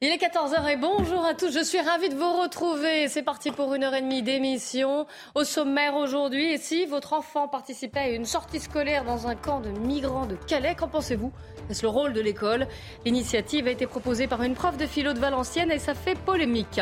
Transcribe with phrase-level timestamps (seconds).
[0.00, 1.52] Il est 14h et bonjour à tous.
[1.52, 3.08] Je suis ravie de vous retrouver.
[3.08, 5.06] C'est parti pour une heure et demie d'émission.
[5.34, 9.60] Au sommaire aujourd'hui, et si votre enfant participait à une sortie scolaire dans un camp
[9.60, 11.30] de migrants de Calais, qu'en pensez-vous?
[11.68, 12.68] Est-ce le rôle de l'école?
[13.04, 16.80] L'initiative a été proposée par une prof de philo de Valenciennes et ça fait polémique.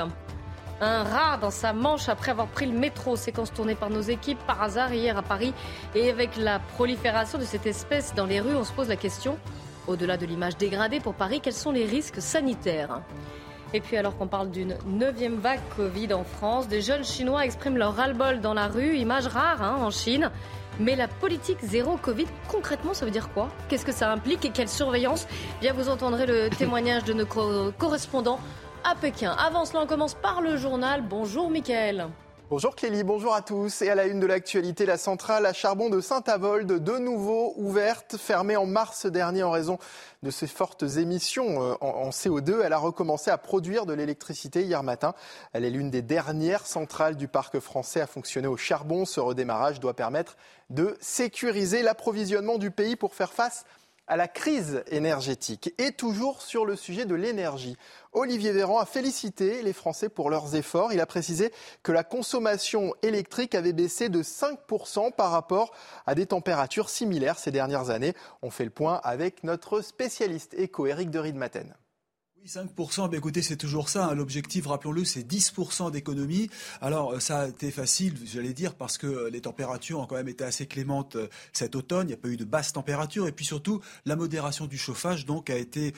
[0.80, 4.38] Un rat dans sa manche après avoir pris le métro, séquence tournée par nos équipes
[4.46, 5.54] par hasard hier à Paris.
[5.94, 9.38] Et avec la prolifération de cette espèce dans les rues, on se pose la question,
[9.86, 13.00] au-delà de l'image dégradée pour Paris, quels sont les risques sanitaires?
[13.72, 17.76] Et puis alors qu'on parle d'une neuvième vague Covid en France, des jeunes Chinois expriment
[17.76, 20.30] leur ras-le-bol dans la rue, image rare hein, en Chine.
[20.80, 23.48] Mais la politique zéro Covid, concrètement, ça veut dire quoi?
[23.68, 25.26] Qu'est-ce que ça implique et quelle surveillance?
[25.60, 27.26] Bien, vous entendrez le témoignage de nos
[27.78, 28.40] correspondants
[28.84, 29.34] à Pékin.
[29.38, 31.02] Avant cela, on commence par le journal.
[31.02, 32.08] Bonjour Mickaël.
[32.50, 33.80] Bonjour Clélie, bonjour à tous.
[33.80, 38.16] Et à la une de l'actualité, la centrale à charbon de Saint-Avold, de nouveau ouverte,
[38.18, 39.78] fermée en mars dernier en raison
[40.22, 42.60] de ses fortes émissions euh, en CO2.
[42.62, 45.14] Elle a recommencé à produire de l'électricité hier matin.
[45.54, 49.06] Elle est l'une des dernières centrales du parc français à fonctionner au charbon.
[49.06, 50.36] Ce redémarrage doit permettre
[50.68, 55.74] de sécuriser l'approvisionnement du pays pour faire face à la crise énergétique.
[55.78, 57.76] Et toujours sur le sujet de l'énergie,
[58.12, 60.92] Olivier Véran a félicité les Français pour leurs efforts.
[60.92, 61.52] Il a précisé
[61.82, 65.72] que la consommation électrique avait baissé de 5% par rapport
[66.06, 68.14] à des températures similaires ces dernières années.
[68.42, 71.74] On fait le point avec notre spécialiste éco, Éric de Riedmaten.
[72.46, 74.08] 5%, ben écoutez, c'est toujours ça.
[74.08, 74.14] Hein.
[74.14, 76.50] L'objectif, rappelons-le, c'est 10% d'économie.
[76.82, 80.16] Alors, euh, ça a été facile, j'allais dire, parce que euh, les températures ont quand
[80.16, 82.06] même été assez clémentes euh, cet automne.
[82.06, 83.26] Il n'y a pas eu de basses températures.
[83.26, 85.94] Et puis surtout, la modération du chauffage, donc, a été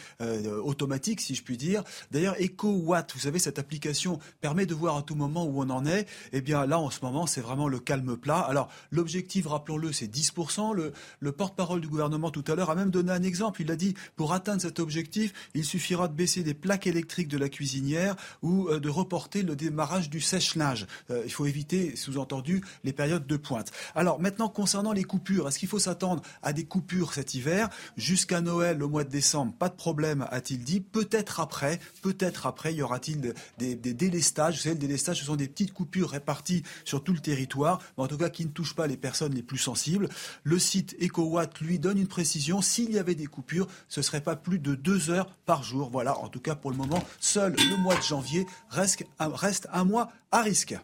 [0.62, 1.82] automatique, si je puis dire.
[2.12, 5.84] D'ailleurs, EcoWatt, vous savez, cette application permet de voir à tout moment où on en
[5.84, 6.06] est.
[6.32, 8.38] Eh bien, là, en ce moment, c'est vraiment le calme plat.
[8.38, 10.74] Alors, l'objectif, rappelons-le, c'est 10%.
[10.74, 13.62] Le, le porte-parole du gouvernement tout à l'heure a même donné un exemple.
[13.62, 17.38] Il a dit, pour atteindre cet objectif, il suffira de baisser des plaques électriques de
[17.38, 20.86] la cuisinière ou euh, de reporter le démarrage du sèche-linge.
[21.10, 23.72] Euh, il faut éviter, sous-entendu, les périodes de pointe.
[23.94, 27.68] Alors maintenant, concernant les coupures, est-ce qu'il faut s'attendre à des coupures cet hiver?
[27.96, 30.80] Jusqu'à Noël, au mois de décembre, pas de problème, a-t-il dit.
[30.80, 35.48] Peut-être après, peut-être après, y aura-t-il des, délestages Vous savez, le délestage, ce sont des
[35.48, 38.86] petites coupures réparties sur tout le territoire, mais en tout cas qui ne touchent pas
[38.86, 40.08] les personnes les plus sensibles.
[40.44, 42.62] Le site EcoWatt, lui, donne une précision.
[42.62, 45.90] S'il y avait des coupures, ce ne serait pas plus de deux heures par jour.
[45.90, 50.10] Voilà, en tout cas pour le moment, seul le mois de janvier reste un, mois
[50.32, 50.76] à risque.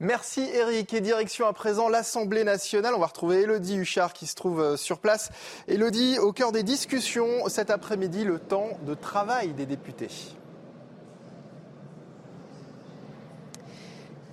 [0.00, 0.92] Merci Eric.
[0.94, 2.94] Et direction à présent l'Assemblée nationale.
[2.94, 5.30] On va retrouver Elodie Huchard qui se trouve euh, sur place.
[5.68, 10.08] Elodie, au cœur des discussions cet après-midi, le temps de travail des députés.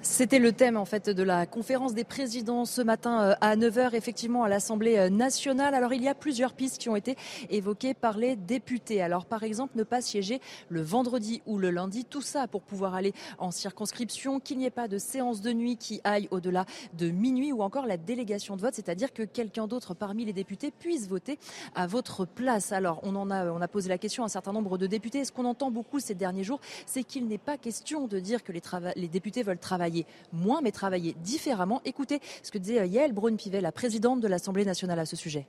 [0.04, 3.94] C'était le thème en fait de la conférence des présidents ce matin euh, à 9h
[3.94, 5.76] effectivement à l'Assemblée euh, nationale.
[5.76, 7.16] Alors il y a plusieurs pistes qui ont été
[7.52, 9.04] évoquées par les députés.
[9.04, 12.96] Alors par exemple ne pas siéger le vendredi ou le lundi, tout ça pour pouvoir
[12.96, 16.66] aller en circonscription, qu'il n'y ait pas de séance de nuit qui aille au-delà
[16.98, 20.72] de minuit ou encore la délégation de vote, c'est-à-dire que quelqu'un d'autre parmi les députés
[20.72, 21.38] puisse voter
[21.76, 22.72] à votre place.
[22.72, 25.26] Alors on en a on a posé la question à un certain nombre de députés.
[25.26, 28.52] Ce qu'on entend beaucoup ces derniers jours, c'est qu'il n'est pas question de dire que
[28.52, 29.91] les députés veulent travailler
[30.32, 31.82] moins, mais travailler différemment.
[31.86, 35.48] Écoutez ce que disait euh, Yael Braun-Pivet, la présidente de l'Assemblée nationale à ce sujet.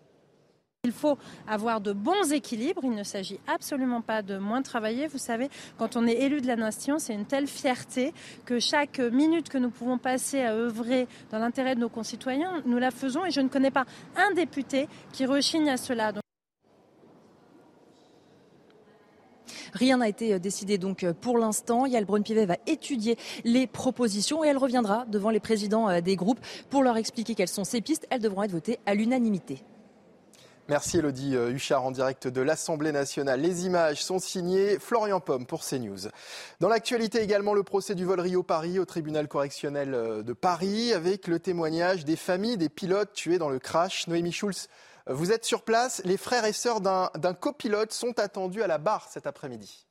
[0.84, 1.16] Il faut
[1.46, 2.80] avoir de bons équilibres.
[2.82, 5.06] Il ne s'agit absolument pas de moins travailler.
[5.06, 5.48] Vous savez,
[5.78, 8.12] quand on est élu de la nation, c'est une telle fierté
[8.44, 12.78] que chaque minute que nous pouvons passer à œuvrer dans l'intérêt de nos concitoyens, nous
[12.78, 13.24] la faisons.
[13.24, 13.84] Et je ne connais pas
[14.16, 16.12] un député qui rechigne à cela.
[19.72, 21.86] Rien n'a été euh, décidé donc euh, pour l'instant.
[21.86, 26.40] Yael Braun-Pivet va étudier les propositions et elle reviendra devant les présidents euh, des groupes
[26.70, 28.06] pour leur expliquer quelles sont ces pistes.
[28.10, 29.62] Elles devront être votées à l'unanimité.
[30.68, 33.40] Merci Elodie Huchard en direct de l'Assemblée nationale.
[33.40, 36.08] Les images sont signées Florian Pomme pour CNews.
[36.60, 39.90] Dans l'actualité également, le procès du vol Rio-Paris au tribunal correctionnel
[40.24, 44.06] de Paris avec le témoignage des familles des pilotes tués dans le crash.
[44.06, 44.68] Noémie Schulz
[45.06, 46.02] vous êtes sur place.
[46.04, 49.86] Les frères et sœurs d'un copilote sont attendus à la barre cet après-midi.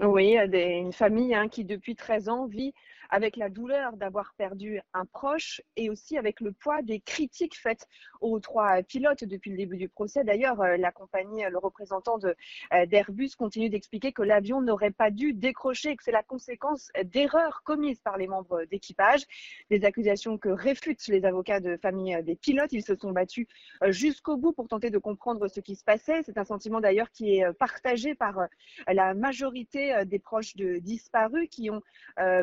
[0.00, 2.72] Oui, une famille hein, qui depuis 13 ans vit
[3.12, 7.86] avec la douleur d'avoir perdu un proche et aussi avec le poids des critiques faites
[8.22, 10.24] aux trois pilotes depuis le début du procès.
[10.24, 15.34] D'ailleurs, euh, la compagnie, le représentant euh, d'Airbus continue d'expliquer que l'avion n'aurait pas dû
[15.34, 19.24] décrocher que c'est la conséquence d'erreurs commises par les membres d'équipage.
[19.70, 22.72] Des accusations que réfutent les avocats de famille des pilotes.
[22.72, 23.46] Ils se sont battus
[23.88, 26.22] jusqu'au bout pour tenter de comprendre ce qui se passait.
[26.22, 28.48] C'est un sentiment d'ailleurs qui est partagé par
[28.88, 31.82] la majorité des proches de disparus qui ont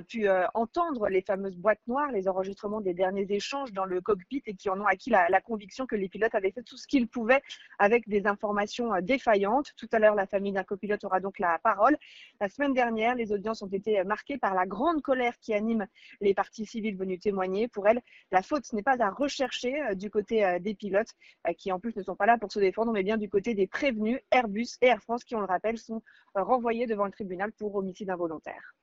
[0.08, 0.28] pu
[0.60, 4.70] entendre les fameuses boîtes noires, les enregistrements des derniers échanges dans le cockpit et qui
[4.70, 7.42] en ont acquis la, conviction que les pilotes avaient fait tout ce qu'ils pouvaient
[7.80, 9.72] avec des informations euh, défaillantes.
[9.78, 11.98] Tout à l'heure, la famille d'un copilote aura donc la parole.
[12.42, 15.88] La semaine dernière, les audiences ont été marquées par la grande colère qui anime
[16.20, 17.70] les parties civiles venues témoigner.
[17.70, 18.02] Pour elles,
[18.32, 21.14] la faute n'est pas à rechercher euh, du côté euh, des pilotes,
[21.58, 23.68] qui en plus ne sont pas là pour se défendre, mais bien du côté des
[23.68, 26.04] prévenus, Airbus et Air France, qui, on le rappelle, sont
[26.36, 28.76] renvoyés devant le tribunal pour homicide involontaire.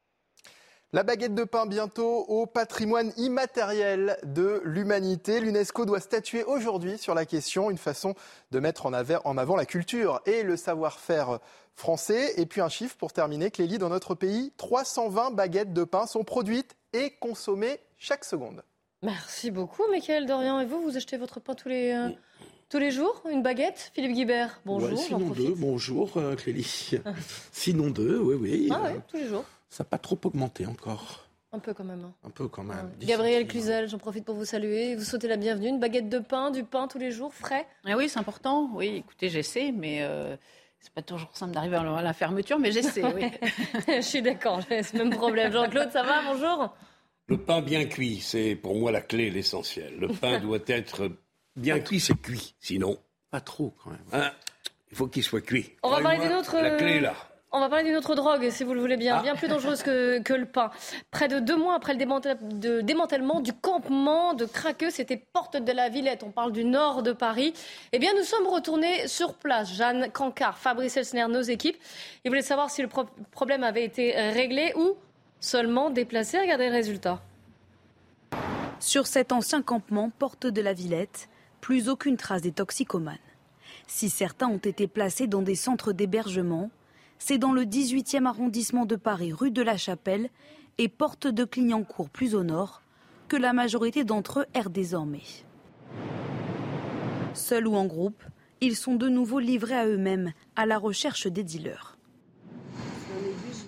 [0.93, 5.41] La baguette de pain bientôt au patrimoine immatériel de l'humanité.
[5.41, 8.15] L'UNESCO doit statuer aujourd'hui sur la question, une façon
[8.53, 11.41] de mettre en avant la culture et le savoir-faire
[11.75, 12.41] français.
[12.41, 16.23] Et puis un chiffre pour terminer, Clélie, dans notre pays, 320 baguettes de pain sont
[16.23, 18.63] produites et consommées chaque seconde.
[19.03, 20.61] Merci beaucoup, Michael Dorian.
[20.61, 22.11] Et vous, vous achetez votre pain tous les, euh,
[22.71, 24.97] tous les jours Une baguette Philippe Guibert, bonjour.
[24.99, 26.93] sinon deux, bonjour euh, Clélie.
[27.53, 28.69] sinon deux, oui, oui.
[28.73, 29.45] Ah oui, tous les jours.
[29.69, 31.27] Ça n'a pas trop augmenté encore.
[31.53, 32.05] Un peu quand même.
[32.05, 32.15] Hein.
[32.25, 32.93] Un peu quand même.
[33.01, 34.95] Gabriel Cluzel, j'en profite pour vous saluer.
[34.95, 35.69] Vous sautez la bienvenue.
[35.69, 38.71] Une baguette de pain, du pain tous les jours, frais ah Oui, c'est important.
[38.75, 40.37] Oui, écoutez, j'essaie, mais euh,
[40.81, 43.31] c'est pas toujours simple d'arriver à la fermeture, mais j'essaie, oui.
[43.89, 45.53] Je suis d'accord, j'ai ce même problème.
[45.53, 46.75] Jean-Claude, ça va Bonjour.
[47.29, 49.97] Le pain bien cuit, c'est pour moi la clé, l'essentiel.
[49.99, 51.11] Le pain doit être
[51.57, 52.55] bien cuit, c'est cuit.
[52.61, 52.99] Sinon,
[53.31, 54.05] pas trop quand même.
[54.13, 54.31] Hein,
[54.91, 55.73] il faut qu'il soit cuit.
[55.83, 56.57] On va parler d'une autre.
[56.57, 57.15] La clé là.
[57.53, 59.23] On va parler d'une autre drogue, si vous le voulez bien, ah.
[59.23, 60.71] bien plus dangereuse que, le pain.
[61.11, 65.89] Près de deux mois après le démantèlement du campement de Craqueux, c'était porte de la
[65.89, 67.55] Villette, on parle du nord de Paris.
[67.93, 69.73] Eh bien, nous sommes retournés sur place.
[69.73, 71.77] Jeanne Cancard, Fabrice Elsner, nos équipes.
[72.25, 72.89] Ils voulaient savoir si le
[73.31, 74.97] problème avait été réglé ou
[75.41, 76.39] seulement déplacé.
[76.39, 77.23] Regardez le résultat.
[78.81, 81.29] Sur cet ancien campement, porte de la Villette,
[81.61, 83.17] plus aucune trace des toxicomanes.
[83.87, 86.71] Si certains ont été placés dans des centres d'hébergement,
[87.19, 90.31] c'est dans le 18e arrondissement de Paris, rue de la Chapelle
[90.79, 92.83] et porte de Clignancourt plus au nord,
[93.29, 95.25] que la majorité d'entre eux errent désormais.
[97.35, 98.23] Seuls ou en groupe,
[98.61, 101.97] ils sont de nouveau livrés à eux-mêmes, à la recherche des dealers.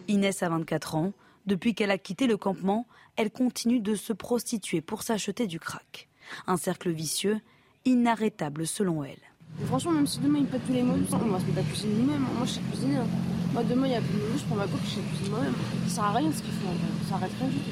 [0.09, 1.13] Inès a 24 ans.
[1.47, 2.87] Depuis qu'elle a quitté le campement,
[3.17, 6.09] elle continue de se prostituer pour s'acheter du crack.
[6.47, 7.41] Un cercle vicieux,
[7.85, 9.28] inarrêtable selon elle.
[9.67, 11.95] Franchement, même si demain il pète tous les mots, on va se mettre à cuisiner
[11.95, 12.27] nous-mêmes.
[12.37, 12.97] Moi, je sais cuisiner.
[12.97, 13.07] Hein.
[13.53, 15.55] Moi, demain, il y a plus de je prends ma coque, je sais cuisiner moi-même.
[15.89, 16.69] Ça sert à rien ce qu'ils font.
[17.09, 17.71] Ça arrête rien du tout.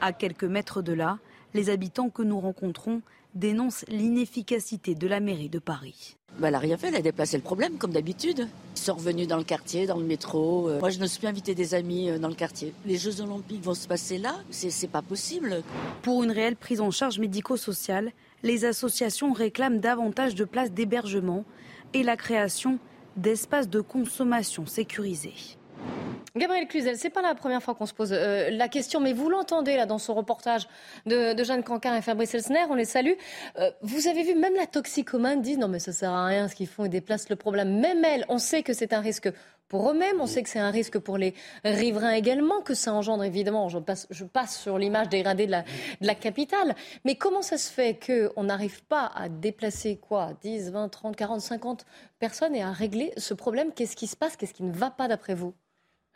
[0.00, 1.18] À quelques mètres de là,
[1.54, 3.02] les habitants que nous rencontrons
[3.34, 6.16] dénoncent l'inefficacité de la mairie de Paris.
[6.38, 8.48] Bah, elle n'a rien fait, elle a déplacé le problème comme d'habitude.
[8.76, 10.68] Ils sont revenus dans le quartier, dans le métro.
[10.68, 10.80] Euh.
[10.80, 12.74] Moi, je me suis invité des amis euh, dans le quartier.
[12.84, 15.62] Les Jeux Olympiques vont se passer là, c'est pas possible.
[16.02, 18.12] Pour une réelle prise en charge médico-sociale,
[18.46, 21.44] les associations réclament davantage de places d'hébergement
[21.92, 22.78] et la création
[23.16, 25.58] d'espaces de consommation sécurisés.
[26.36, 29.30] Gabriel Cluzel, c'est pas la première fois qu'on se pose euh, la question, mais vous
[29.30, 30.68] l'entendez là dans son reportage
[31.06, 33.14] de, Jeanne Cancard et Fabrice Elsner, on les salue.
[33.58, 36.54] Euh, vous avez vu, même la toxicomane dit non mais ça sert à rien ce
[36.54, 37.80] qu'ils font, ils déplacent le problème.
[37.80, 39.30] Même elle, on sait que c'est un risque
[39.68, 40.20] pour eux-mêmes.
[40.20, 41.34] On sait que c'est un risque pour les
[41.64, 43.68] riverains également, que ça engendre évidemment.
[43.68, 46.74] Je passe, sur l'image dégradée de la, de la capitale.
[47.04, 51.40] Mais comment ça se fait qu'on n'arrive pas à déplacer quoi 10, 20, 30, 40,
[51.40, 51.86] 50
[52.18, 53.72] personnes et à régler ce problème?
[53.72, 54.36] Qu'est-ce qui se passe?
[54.36, 55.54] Qu'est-ce qui ne va pas d'après vous?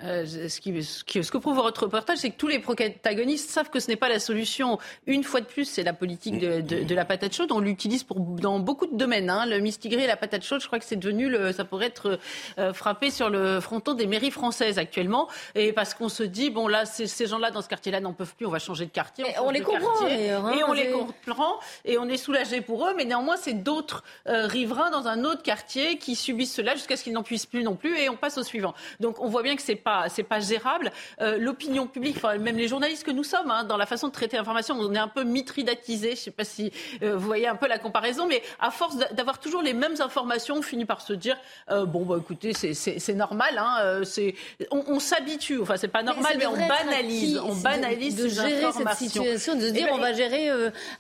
[0.05, 3.81] Euh, ce, qui, ce, que prouve votre reportage, c'est que tous les protagonistes savent que
[3.81, 4.79] ce n'est pas la solution.
[5.07, 7.53] Une fois de plus, c'est la politique de, de, de, la patate chaude.
[7.53, 9.29] On l'utilise pour dans beaucoup de domaines.
[9.29, 9.47] Hein.
[9.47, 12.19] Le mistigré et la patate chaude, je crois que c'est devenu, le, ça pourrait être
[12.59, 15.29] euh, frappé sur le fronton des mairies françaises actuellement.
[15.55, 18.47] Et parce qu'on se dit, bon là, ces gens-là dans ce quartier-là n'en peuvent plus,
[18.47, 19.25] on va changer de quartier.
[19.43, 20.07] On, les comprend.
[20.07, 22.95] Hein, et on les comprend et on est soulagé pour eux.
[22.97, 27.05] Mais néanmoins, c'est d'autres euh, riverains dans un autre quartier qui subissent cela jusqu'à ce
[27.05, 27.99] qu'ils n'en puissent plus non plus.
[27.99, 28.75] Et on passe au suivant.
[28.99, 30.93] Donc on voit bien que c'est pas c'est pas gérable.
[31.21, 34.13] Euh, l'opinion publique, enfin, même les journalistes que nous sommes, hein, dans la façon de
[34.13, 36.11] traiter l'information, on est un peu mitridatisé.
[36.11, 39.39] Je sais pas si euh, vous voyez un peu la comparaison, mais à force d'avoir
[39.39, 41.37] toujours les mêmes informations, on finit par se dire
[41.71, 43.59] euh, bon, bah écoutez, c'est normal.
[43.59, 44.35] Hein, c'est
[44.71, 45.61] on, on s'habitue.
[45.61, 49.73] Enfin, c'est pas normal, mais, on banalise, on banalise de, gérer cette situation, de se
[49.73, 50.49] dire on va gérer,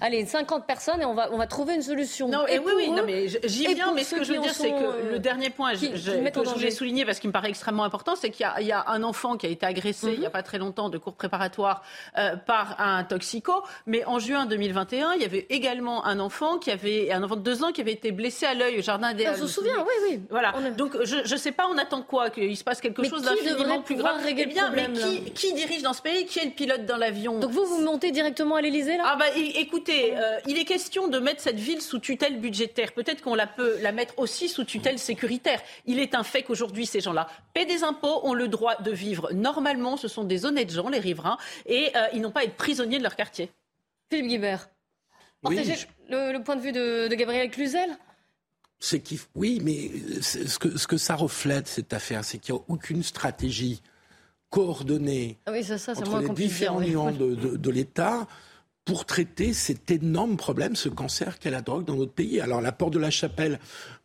[0.01, 2.29] allez, 50 personnes et on va on va trouver une solution.
[2.29, 3.93] Non, et, oui, oui, non, mais j'y viens.
[3.93, 6.71] Mais ce que je veux dire, c'est que le dernier point, je, que je voulais
[6.71, 9.47] souligner parce qu'il me paraît extrêmement important, c'est qu'il y a a un enfant qui
[9.47, 11.83] a été agressé il n'y a pas très longtemps de cours préparatoires
[12.19, 13.63] euh, par un toxico.
[13.87, 17.43] Mais en juin 2021, il y avait également un enfant qui avait un enfant de
[17.43, 19.27] deux ans qui avait été blessé à l'œil au jardin des.
[19.35, 20.21] Se souvient, oui, oui.
[20.31, 20.53] Voilà.
[20.77, 23.97] Donc je ne sais pas, on attend quoi Qu'il se passe quelque chose d'infiniment plus
[23.97, 24.23] grave.
[24.23, 26.27] Régler eh bien, le problème, mais qui, qui, dirige dans ce pays?
[26.27, 27.39] Qui est le pilote dans l'avion?
[27.39, 29.05] Donc vous, vous montez directement à l'Elysée là?
[29.07, 32.93] Ah bah écoutez, euh, il est question de mettre cette ville sous tutelle budgétaire.
[32.93, 35.61] Peut-être qu'on la peut la mettre aussi sous tutelle sécuritaire.
[35.87, 39.33] Il est un fait qu'aujourd'hui ces gens-là paient des impôts, ont le droit de vivre
[39.33, 39.97] normalement.
[39.97, 42.99] Ce sont des honnêtes gens, les riverains, et euh, ils n'ont pas à être prisonniers
[42.99, 43.51] de leur quartier.
[44.11, 44.69] Philippe Guibert.
[45.43, 45.75] Partagez
[46.09, 47.91] le, point de vue de, Gabriel Cluzel
[48.83, 49.03] c'est
[49.35, 49.91] oui, mais
[50.23, 53.83] ce que, ce que ça reflète cette affaire, c'est qu'il n'y a aucune stratégie
[54.49, 58.27] coordonnée ah oui, ça, ça, entre les différents niveaux de, de, de l'État
[58.85, 62.41] pour traiter cet énorme problème, ce cancer qu'est la drogue dans notre pays.
[62.41, 63.61] Alors la porte de la chapelle,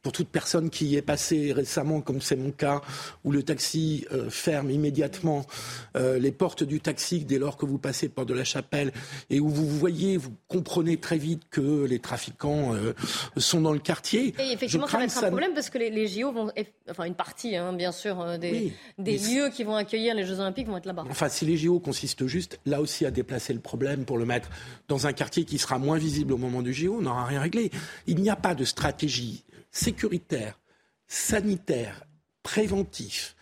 [0.05, 2.81] pour toute personne qui y est passée récemment, comme c'est mon cas,
[3.23, 5.47] où le taxi euh, ferme immédiatement
[5.95, 8.91] euh, les portes du taxi dès lors que vous passez porte de la chapelle,
[9.31, 12.93] et où vous voyez, vous comprenez très vite que les trafiquants euh,
[13.37, 14.35] sont dans le quartier.
[14.37, 16.51] Et effectivement, ça va être un problème parce que les, les, JO vont,
[16.87, 20.67] enfin une partie, hein, bien sûr, des, des lieux qui vont accueillir les Jeux Olympiques
[20.67, 21.05] vont être là-bas.
[21.09, 24.51] Enfin, si les JO consistent juste, là aussi, à déplacer le problème pour le mettre
[24.87, 27.71] dans un quartier qui sera moins visible au moment du JO, on n'aura rien réglé.
[28.05, 30.59] Il n'y a pas de stratégie sécuritaire,
[31.07, 32.03] sanitaire,
[32.43, 33.35] préventif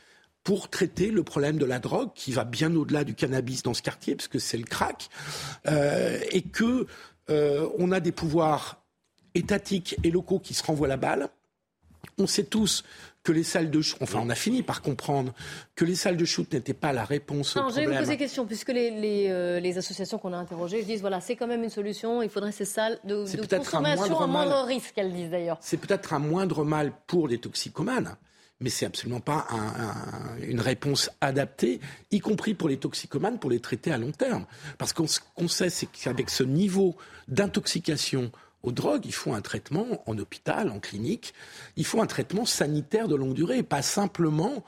[0.44, 3.82] pour traiter le problème de la drogue qui va bien au-delà du cannabis dans ce
[3.82, 5.10] quartier, parce que c'est le crack,
[5.68, 6.88] euh, et que
[7.30, 8.84] euh, on a des pouvoirs
[9.36, 11.30] étatiques et locaux qui se renvoient la balle.
[12.18, 12.84] On sait tous
[13.24, 15.34] que les salles de shoot, enfin on a fini par comprendre
[15.76, 17.86] que les salles de shoot n'étaient pas la réponse non, au problème.
[17.86, 21.22] Je vais vous poser question, puisque les, euh, les, associations qu'on a interrogées disent voilà,
[21.22, 24.94] c'est quand même une solution, il faudrait ces salles de, de consommation à moindre risque,
[24.98, 25.58] elles disent d'ailleurs.
[25.62, 28.18] C'est peut-être un moindre mal pour les toxicomanes,
[28.60, 29.48] mais c'est absolument pas
[30.42, 31.80] une réponse adaptée,
[32.12, 34.46] y compris pour les toxicomanes, pour les traiter à long terme.
[34.78, 36.96] Parce qu'on sait, c'est qu'avec ce niveau
[37.28, 38.32] d'intoxication
[38.64, 41.34] aux drogues, il faut un traitement en hôpital, en clinique.
[41.76, 44.64] Il faut un traitement sanitaire de longue durée, pas simplement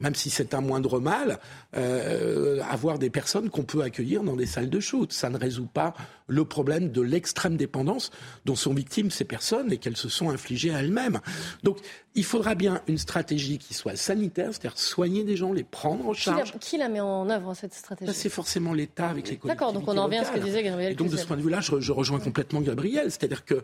[0.00, 1.38] même si c'est un moindre mal,
[1.76, 5.12] euh, avoir des personnes qu'on peut accueillir dans des salles de shoot.
[5.12, 5.94] Ça ne résout pas
[6.26, 8.10] le problème de l'extrême dépendance
[8.44, 11.20] dont sont victimes ces personnes et qu'elles se sont infligées à elles-mêmes.
[11.62, 11.78] Donc,
[12.14, 16.14] il faudra bien une stratégie qui soit sanitaire, c'est-à-dire soigner des gens, les prendre en
[16.14, 16.54] charge.
[16.60, 18.12] Qui la, met en œuvre, cette stratégie?
[18.14, 20.62] C'est forcément l'État avec les collectivités D'accord, donc on en revient à ce que disait
[20.62, 23.10] Gabriel Et donc, de ce point de vue-là, je, je rejoins complètement Gabriel.
[23.10, 23.62] C'est-à-dire que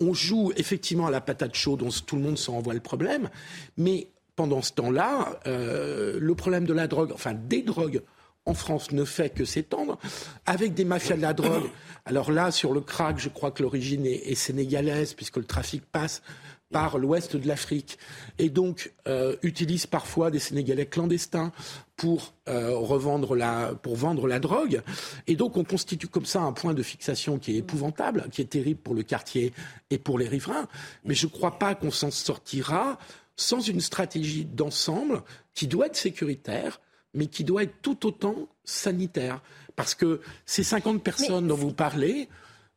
[0.00, 3.30] on joue effectivement à la patate chaude, dont tout le monde s'en envoie le problème,
[3.76, 8.02] mais pendant ce temps-là, euh, le problème de la drogue, enfin des drogues
[8.46, 9.98] en France ne fait que s'étendre,
[10.46, 11.70] avec des mafias de la drogue.
[12.04, 16.22] Alors là, sur le crack, je crois que l'origine est, sénégalaise, puisque le trafic passe
[16.70, 17.98] par l'ouest de l'Afrique,
[18.38, 21.52] et donc euh, utilise parfois des Sénégalais clandestins
[21.96, 24.82] pour euh, revendre la, pour vendre la drogue.
[25.28, 28.46] Et donc on constitue comme ça un point de fixation qui est épouvantable, qui est
[28.46, 29.52] terrible pour le quartier
[29.90, 30.66] et pour les riverains.
[31.04, 32.98] Mais je ne crois pas qu'on s'en sortira
[33.36, 35.22] sans une stratégie d'ensemble
[35.54, 36.80] qui doit être sécuritaire,
[37.14, 39.40] mais qui doit être tout autant sanitaire.
[39.76, 42.28] Parce que ces 50 personnes dont vous parlez,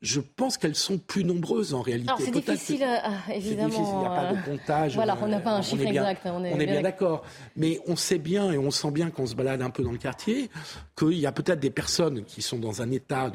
[0.02, 2.14] je pense qu'elles sont plus nombreuses en réalité.
[2.20, 2.86] c'est difficile,
[3.34, 3.70] évidemment.
[3.70, 3.94] Difficile.
[3.94, 4.96] Il n'y a pas de comptage.
[4.96, 6.22] Voilà, on n'a pas un chiffre exact.
[6.26, 7.24] On est, bien, d'accord.
[7.56, 9.98] Mais on sait bien et on sent bien qu'on se balade un peu dans le
[9.98, 10.50] quartier
[10.96, 13.32] qu'il y a peut-être des personnes qui sont dans un état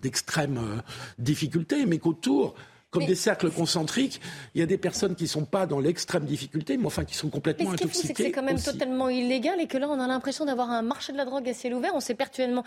[0.00, 0.82] d'extrême de, euh,
[1.18, 2.54] difficulté, mais qu'autour
[2.96, 4.20] comme des cercles concentriques,
[4.54, 7.14] il y a des personnes qui ne sont pas dans l'extrême difficulté, mais enfin qui
[7.14, 8.06] sont complètement mais ce intoxiquées.
[8.06, 10.82] C'est que c'est quand même totalement illégal et que là, on a l'impression d'avoir un
[10.82, 11.92] marché de la drogue à ciel ouvert.
[11.94, 12.64] On sait pertinemment,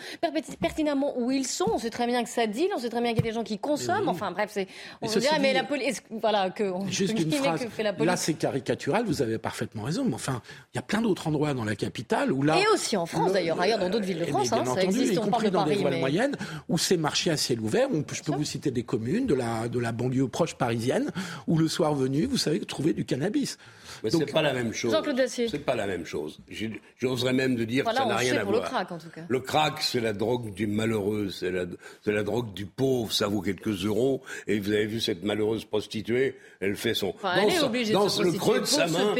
[0.59, 1.69] pertinemment où ils sont.
[1.73, 2.69] On sait très bien que ça deal.
[2.75, 4.09] On sait très bien qu'il y a des gens qui consomment.
[4.09, 4.67] Enfin bref, c'est.
[5.01, 6.01] On veut dire, mais la police.
[6.09, 6.71] Voilà, que.
[6.87, 7.63] Juste une phrase.
[7.63, 8.07] Que fait la police.
[8.07, 9.05] Là, c'est caricatural.
[9.05, 10.03] Vous avez parfaitement raison.
[10.05, 10.41] Mais enfin,
[10.73, 12.59] il y a plein d'autres endroits dans la capitale où là.
[12.59, 14.51] Et aussi en France d'ailleurs, ailleurs dans d'autres villes de France.
[14.53, 15.13] Hein, ça existe.
[15.13, 16.35] Y on compris dans des villes moyennes
[16.67, 17.87] où c'est marché à ciel ouvert.
[18.11, 21.11] je peux vous citer des communes de la de la banlieue proche parisienne
[21.47, 23.57] où le soir venu, vous savez trouver du cannabis.
[24.03, 24.95] Mais c'est pas la même chose.
[25.27, 26.39] C'est pas la même chose.
[26.97, 28.61] J'oserais même de dire que ça n'a rien à voir.
[28.61, 29.21] Le crack, en tout cas.
[29.27, 31.65] Le crack, c'est la drogue du malheureux, c'est la,
[32.05, 33.11] la, drogue du pauvre.
[33.11, 34.21] Ça vaut quelques euros.
[34.47, 38.65] Et vous avez vu cette malheureuse prostituée, elle fait son dans, dans le creux de
[38.65, 39.13] sa main,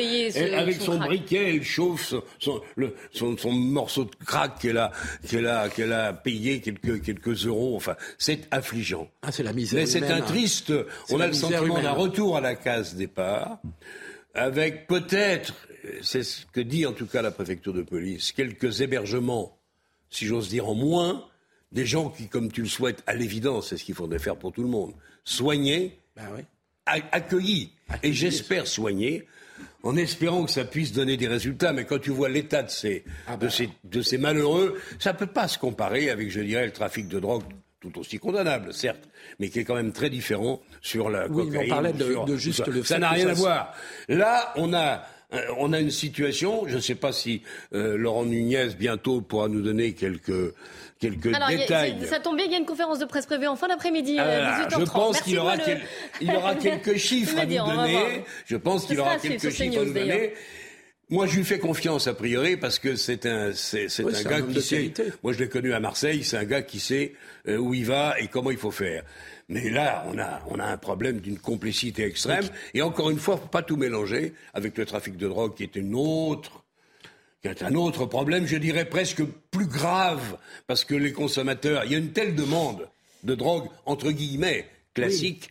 [0.58, 4.91] avec son, briquet, elle chauffe son, le, son, son, morceau de crack qu'elle a,
[5.27, 7.75] qu'elle a, qu'elle a payé quelques quelques euros.
[7.75, 9.10] Enfin, c'est affligeant.
[9.22, 9.79] Ah, c'est la misère.
[9.79, 10.74] Mais c'est un triste.
[11.10, 13.60] On a le sentiment d'un retour à la case départ
[14.34, 15.54] avec peut-être,
[16.02, 19.58] c'est ce que dit en tout cas la préfecture de police, quelques hébergements,
[20.10, 21.26] si j'ose dire en moins,
[21.72, 24.52] des gens qui, comme tu le souhaites, à l'évidence, c'est ce qu'il faudrait faire pour
[24.52, 24.94] tout le monde,
[25.24, 26.44] soignés, ben
[26.86, 27.72] accueillis,
[28.02, 29.28] et j'espère soignés,
[29.84, 31.72] en espérant que ça puisse donner des résultats.
[31.72, 35.18] Mais quand tu vois l'état de ces, ah de, ces, de ces malheureux, ça ne
[35.18, 37.44] peut pas se comparer avec, je dirais, le trafic de drogue
[37.80, 39.08] tout aussi condamnable, certes,
[39.40, 41.72] mais qui est quand même très différent sur la oui, cocaïne.
[41.72, 43.74] On parlait de, juste le Ça n'a rien à voir.
[44.08, 47.44] Là, on a euh, on a une situation, je ne sais pas si
[47.74, 50.56] euh, Laurent Nunez bientôt pourra nous donner quelques
[51.00, 51.98] quelques détails.
[52.06, 54.66] ça tombe bien, il y a une conférence de presse prévue en fin d'après-midi, à
[54.68, 54.80] 18h30.
[54.80, 55.56] Je pense qu'il aura,
[56.20, 58.24] il aura quelques chiffres à nous donner.
[58.48, 60.34] Je pense qu'il aura quelques chiffres à nous donner.
[61.12, 64.62] Moi, je lui fais confiance a priori parce que c'est un, c'est, un gars qui
[64.62, 64.94] sait.
[65.24, 66.24] Moi, je l'ai connu à Marseille.
[66.24, 67.13] C'est un gars qui sait
[67.48, 69.04] euh, où il va et comment il faut faire.
[69.48, 72.46] Mais là, on a, on a un problème d'une complicité extrême.
[72.75, 75.75] Et encore une fois, faut pas tout mélanger avec le trafic de drogue, qui est
[75.75, 76.63] une autre
[77.42, 80.38] qui est un autre problème, je dirais presque plus grave,
[80.68, 82.89] parce que les consommateurs, il y a une telle demande
[83.24, 85.50] de drogue, entre guillemets, classique,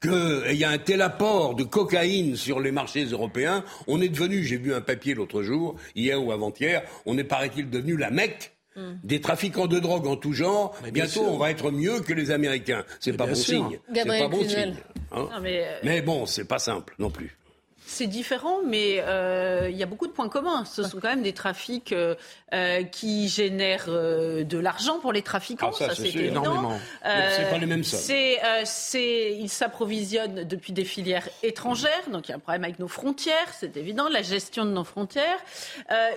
[0.00, 4.44] qu'il y a un tel apport de cocaïne sur les marchés européens, on est devenu,
[4.44, 8.52] j'ai vu un papier l'autre jour, hier ou avant-hier, on est, paraît-il, devenu la Mecque
[8.76, 8.94] hmm.
[9.02, 10.76] des trafiquants de drogue en tout genre.
[10.92, 12.84] Bientôt, on va être mieux que les Américains.
[13.00, 13.78] C'est pas, bon signe.
[13.94, 14.74] C'est pas bon signe.
[15.12, 15.28] Hein.
[15.42, 15.64] mais...
[15.64, 17.36] Euh, mais bon, c'est pas simple non plus.
[17.90, 20.66] C'est différent, mais euh, il y a beaucoup de points communs.
[20.66, 22.16] Ce sont quand même des trafics euh,
[22.52, 26.78] euh, qui génèrent de l'argent pour les trafiquants, ah, ça, c'est évident.
[27.02, 27.98] c'est pas les mêmes sommes.
[28.66, 32.88] C'est, ils s'approvisionnent depuis des filières étrangères, donc il y a un problème avec nos
[32.88, 35.38] frontières, c'est évident, la gestion de nos frontières.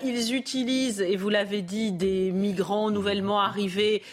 [0.04, 4.04] ils utilisent, et vous l'avez dit, des migrants nouvellement arrivés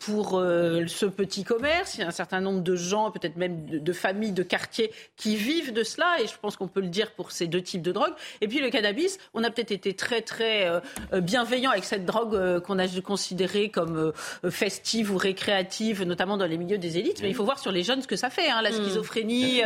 [0.00, 1.94] pour ce petit commerce.
[1.94, 4.90] Il y a un certain nombre de gens, peut-être même de, de familles, de quartiers,
[5.16, 7.82] qui vivent de cela, et je pense qu'on peut le dire pour ces deux types
[7.82, 8.14] de drogues.
[8.40, 10.80] Et puis le cannabis, on a peut-être été très très euh,
[11.12, 14.12] euh, bienveillant avec cette drogue euh, qu'on a considérée comme
[14.50, 17.20] festive ou récréative, notamment dans les milieux des élites.
[17.22, 18.84] Mais il faut voir sur les jeunes ce que ça fait, hein, la mmh.
[18.84, 19.62] schizophrénie,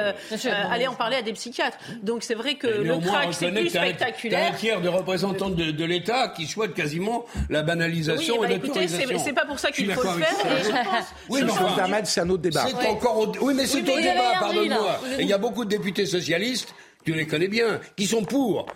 [0.71, 1.79] aller en parler à des psychiatres.
[2.03, 4.53] Donc c'est vrai que le crack, c'est plus spectaculaire.
[4.53, 9.19] un tiers de représentants de, l'État qui souhaitent quasiment la banalisation oui, et bah, l'autorisation.
[9.19, 11.05] C'est pas pour ça qu'il faut le faire.
[11.29, 12.67] oui, mais c'est un autre débat.
[12.67, 15.01] C'est encore Oui, mais c'est au débat, pardonne-moi.
[15.19, 18.67] il y a beaucoup de députés socialistes tu les connais bien, qui sont pour.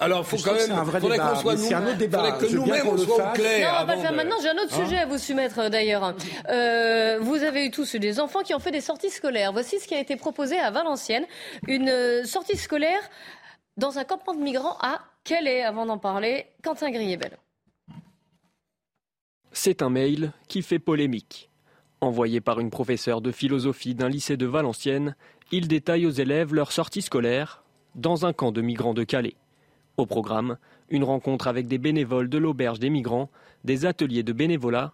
[0.00, 2.32] Alors, faut quand même, faudrait qu'on soit nous, un autre débat.
[2.32, 3.70] que nous-mêmes on soit au clair.
[3.70, 4.36] Non, on va le faire maintenant.
[4.40, 6.14] J'ai un autre hein sujet à vous soumettre euh, d'ailleurs.
[6.48, 9.52] Euh, vous avez eu tous des enfants qui ont fait des sorties scolaires.
[9.52, 11.26] Voici ce qui a été proposé à Valenciennes,
[11.68, 13.00] une euh, sortie scolaire
[13.76, 15.62] dans un campement de migrants à Calais.
[15.62, 17.36] Avant d'en parler, Quentin Griebel.
[19.52, 21.50] C'est un mail qui fait polémique.
[22.00, 25.14] Envoyé par une professeure de philosophie d'un lycée de Valenciennes,
[25.52, 27.59] il détaille aux élèves leur sortie scolaire
[27.94, 29.36] dans un camp de migrants de Calais.
[29.96, 30.56] Au programme,
[30.88, 33.30] une rencontre avec des bénévoles de l'auberge des migrants,
[33.64, 34.92] des ateliers de bénévolat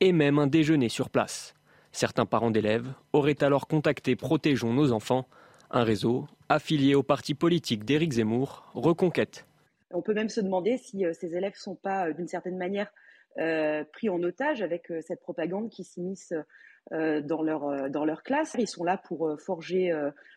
[0.00, 1.54] et même un déjeuner sur place.
[1.92, 5.26] Certains parents d'élèves auraient alors contacté Protégeons nos enfants,
[5.70, 9.46] un réseau affilié au parti politique d'Éric Zemmour, Reconquête.
[9.92, 12.58] On peut même se demander si euh, ces élèves ne sont pas, euh, d'une certaine
[12.58, 12.92] manière,
[13.38, 16.32] euh, pris en otage avec cette propagande qui s'immisce
[16.90, 18.54] dans, leur, dans leur classe.
[18.58, 19.90] Ils sont là pour forger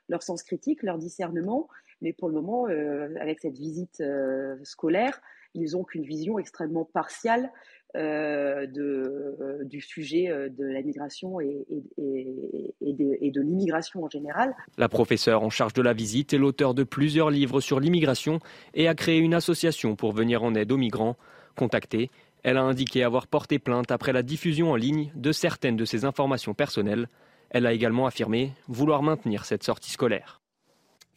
[0.08, 1.68] leur sens critique, leur discernement,
[2.02, 5.20] mais pour le moment, euh, avec cette visite euh, scolaire,
[5.54, 7.52] ils n'ont qu'une vision extrêmement partiale
[7.96, 11.66] euh, de, du sujet de la migration et,
[11.98, 14.54] et, de, l'immigration en général.
[14.78, 18.40] La professeure en charge de la visite est l'auteur de plusieurs livres sur l'immigration
[18.74, 21.16] et a créé une association pour venir en aide aux migrants.
[21.56, 22.12] Contactée,
[22.44, 26.06] elle a indiqué avoir porté plainte après la diffusion en ligne de certaines de ses
[26.06, 27.08] informations personnelles.
[27.50, 30.42] Elle a également affirmé vouloir maintenir cette sortie scolaire.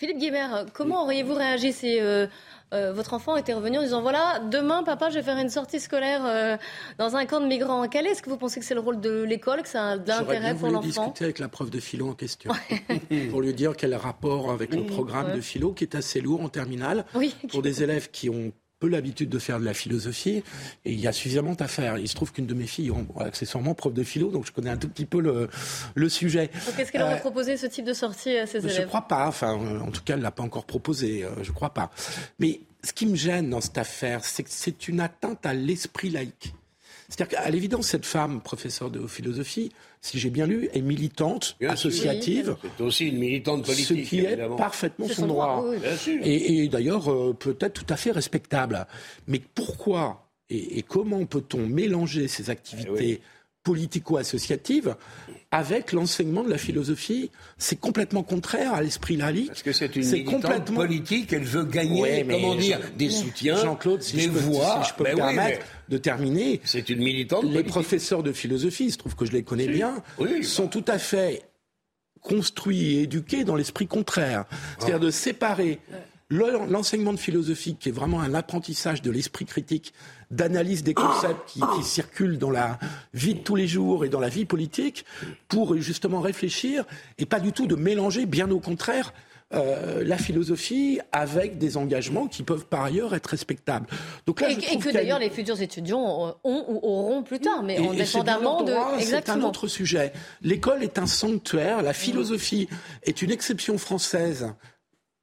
[0.00, 2.26] Philippe Guébert, comment auriez-vous réagi si euh,
[2.72, 5.78] euh, votre enfant était revenu en disant voilà, demain, papa, je vais faire une sortie
[5.78, 6.56] scolaire euh,
[6.96, 8.12] dans un camp de migrants en Calais.
[8.12, 10.54] Est-ce que vous pensez que c'est le rôle de l'école, que ça a de l'intérêt
[10.54, 12.50] pour l'enfant discuter avec la prof de philo en question.
[13.30, 16.48] Pour lui dire quel rapport avec le programme de philo qui est assez lourd en
[16.48, 17.04] terminale.
[17.50, 20.42] Pour des élèves qui ont peu l'habitude de faire de la philosophie
[20.84, 21.98] et il y a suffisamment à faire.
[21.98, 24.70] Il se trouve qu'une de mes filles est accessoirement prof de philo, donc je connais
[24.70, 25.48] un tout petit peu le,
[25.94, 26.50] le sujet.
[26.76, 29.06] Qu'est-ce qu'elle aurait euh, proposé ce type de sortie à ses élèves Je ne crois
[29.06, 29.28] pas.
[29.28, 31.24] Enfin, euh, en tout cas, elle l'a pas encore proposé.
[31.24, 31.90] Euh, je ne crois pas.
[32.38, 36.08] Mais ce qui me gêne dans cette affaire, c'est que c'est une atteinte à l'esprit
[36.08, 36.54] laïque.
[37.08, 42.56] C'est-à-dire qu'à l'évidence, cette femme, professeure de philosophie, si j'ai bien lu, est militante, associative.
[42.76, 44.04] C'est aussi une militante politique.
[44.04, 45.64] Ce qui est parfaitement son, droit.
[46.22, 48.86] Et, d'ailleurs, euh, peut-être tout à fait respectable.
[49.26, 53.20] Mais pourquoi et, comment peut-on mélanger ces activités
[53.62, 54.96] politico-associative
[55.50, 57.30] avec l'enseignement de la philosophie.
[57.58, 59.48] C'est complètement contraire à l'esprit laïque.
[59.48, 60.76] Parce que c'est une militante complètement...
[60.76, 64.82] politique, elle veut gagner, comment dire, des soutiens, Jean-Claude, si des je peux, voix.
[64.84, 66.60] Si je peux me ben permettre de terminer.
[66.64, 70.02] C'est une militante Les professeurs de philosophie, il se trouve que je les connais bien,
[70.42, 71.42] sont tout à fait
[72.20, 74.44] construits et éduqués dans l'esprit contraire.
[74.78, 75.80] C'est-à-dire de séparer
[76.30, 79.92] l'enseignement de philosophie, qui est vraiment un apprentissage de l'esprit critique,
[80.30, 82.78] d'analyse des concepts qui, qui, circulent dans la
[83.14, 85.04] vie de tous les jours et dans la vie politique,
[85.48, 86.84] pour justement réfléchir
[87.18, 89.12] et pas du tout de mélanger, bien au contraire,
[89.52, 93.88] euh, la philosophie avec des engagements qui peuvent par ailleurs être respectables.
[94.24, 97.80] Donc là, et, et que d'ailleurs les futurs étudiants ont ou auront plus tard, mais
[97.80, 98.72] en dépendamment de...
[99.00, 100.12] C'est un autre sujet.
[100.42, 102.68] L'école est un sanctuaire, la philosophie
[103.02, 104.52] est une exception française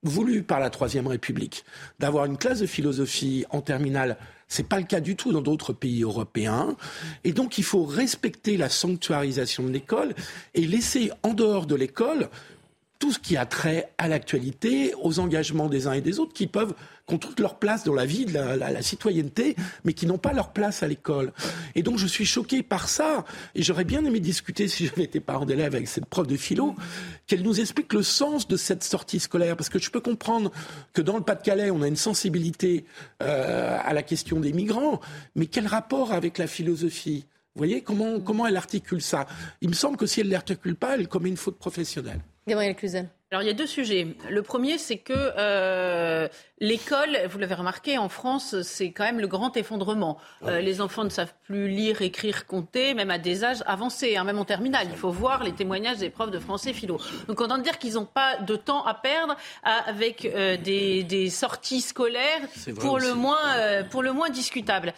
[0.08, 1.64] voulu par la Troisième République,
[2.00, 4.18] d'avoir une classe de philosophie en terminale.
[4.48, 6.76] C'est pas le cas du tout dans d'autres pays européens.
[7.24, 10.16] Et donc, il faut respecter la sanctuarisation de l'école
[10.56, 12.30] et laisser en dehors de l'école
[13.00, 16.48] tout ce qui a trait à l'actualité, aux engagements des uns et des autres qui
[16.48, 16.74] peuvent
[17.08, 19.56] qui toute leur place dans la vie de la, citoyenneté,
[19.86, 21.32] mais qui n'ont pas leur place à l'école.
[21.76, 25.22] Et donc je suis choqué par ça, et j'aurais bien aimé discuter, si je n'étais
[25.22, 26.76] pas d'élève, avec cette prof de philo,
[27.26, 30.52] qu'elle nous explique le sens de cette sortie scolaire, parce que je peux comprendre
[30.94, 32.86] que dans le Pas-de-Calais, on a une sensibilité
[33.24, 35.00] euh, à la question des migrants,
[35.36, 37.26] mais quel rapport avec la philosophie?
[37.56, 39.28] Vous voyez comment, comment elle articule ça?
[39.62, 42.22] Il me semble que si elle ne l'articule pas, elle commet une faute professionnelle.
[42.48, 43.10] Gabriel Cluzel.
[43.30, 44.08] Alors il y a deux sujets.
[44.30, 46.30] Le premier, c'est que euh,
[46.62, 50.18] l'école, vous l'avez remarqué, en France, c'est quand même le grand effondrement.
[50.46, 54.24] Euh, les enfants ne savent plus lire, écrire, compter, même à des âges avancés, hein,
[54.24, 54.88] même en terminale.
[54.90, 57.02] Il faut voir les témoignages des profs de français philo.
[57.28, 61.30] Donc on de dire qu'ils n'ont pas de temps à perdre avec euh, des, des,
[61.30, 62.40] sorties scolaires
[62.80, 64.94] pour le, moins, pour le moins discutables.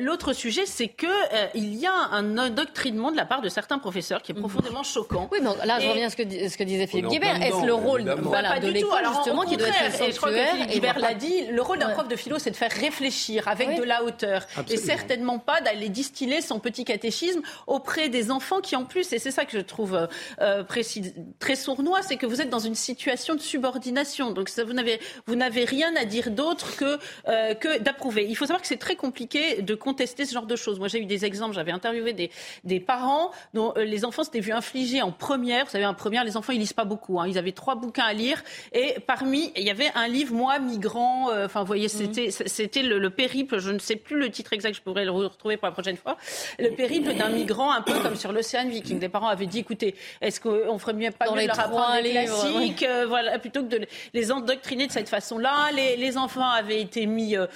[0.00, 1.06] L'autre sujet, c'est que
[1.54, 5.28] il y a un endoctrinement de la part de certains professeurs qui est profondément choquant.
[5.30, 7.74] Oui, mais là, je reviens à ce que, ce que disait Philippe Guibert est-ce le
[7.74, 11.14] rôle voilà, de l'école justement qui doit être et je crois que Philippe Guibert l'a
[11.14, 14.46] dit, le rôle d'un prof de philo, c'est de faire réfléchir avec de la hauteur
[14.68, 19.18] et certainement pas d'aller distiller son petit catéchisme auprès des enfants qui en plus, et
[19.18, 20.08] c'est ça que je trouve
[20.40, 24.30] euh, précis, très sournois, c'est que vous êtes dans une situation de subordination.
[24.30, 28.26] Donc ça, vous n'avez vous n'avez rien à dire d'autre que euh, que d'approuver.
[28.28, 30.78] Il faut savoir que c'est très compliqué de contester ce genre de choses.
[30.78, 31.54] Moi, j'ai eu des exemples.
[31.54, 32.30] J'avais interviewé des
[32.64, 35.64] des parents dont euh, les enfants s'étaient vus infliger en première.
[35.64, 37.17] Vous savez, en première, les enfants ils lisent pas beaucoup.
[37.20, 37.28] Hein.
[37.28, 41.30] Ils avaient trois bouquins à lire et parmi, il y avait un livre, Moi, migrant.
[41.30, 42.46] Euh, enfin, vous voyez, c'était mhm.
[42.46, 45.66] c'était le, périple, je ne sais plus le titre exact, je pourrais le retrouver pour
[45.66, 46.16] la prochaine fois.
[46.58, 48.98] Le périple d'un migrant, un peu comme sur l'océan Viking.
[48.98, 52.10] Des parents avaient dit, écoutez, est-ce qu'on ferait mieux pas Dans de leur apprendre les
[52.10, 55.70] classiques, euh, voilà, plutôt que de les endoctriner de cette façon-là.
[55.74, 57.46] Les, les, enfants avaient été mis, euh,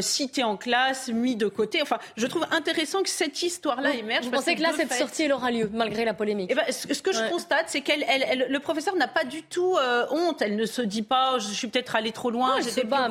[0.00, 1.82] cités en classe, mis de côté.
[1.82, 4.24] Enfin, je trouve intéressant que cette histoire-là émerge.
[4.24, 7.02] Vous pensez que là, cette sortie, elle aura lieu, malgré la polémique eh ben, ce,
[7.02, 8.04] que je constate, c'est qu'elle,
[8.48, 10.42] le professeur n'a pas du tout euh, honte.
[10.42, 12.60] Elle ne se dit pas, je suis peut-être allée trop loin.
[12.60, 13.08] J'étais pas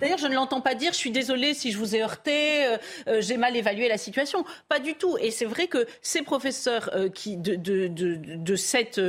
[0.00, 2.76] D'ailleurs, je ne l'entends pas dire, je suis désolée si je vous ai heurté, euh,
[3.08, 4.44] euh, j'ai mal évalué la situation.
[4.68, 5.16] Pas du tout.
[5.18, 9.00] Et c'est vrai que ces professeurs qui de, de, de, de cette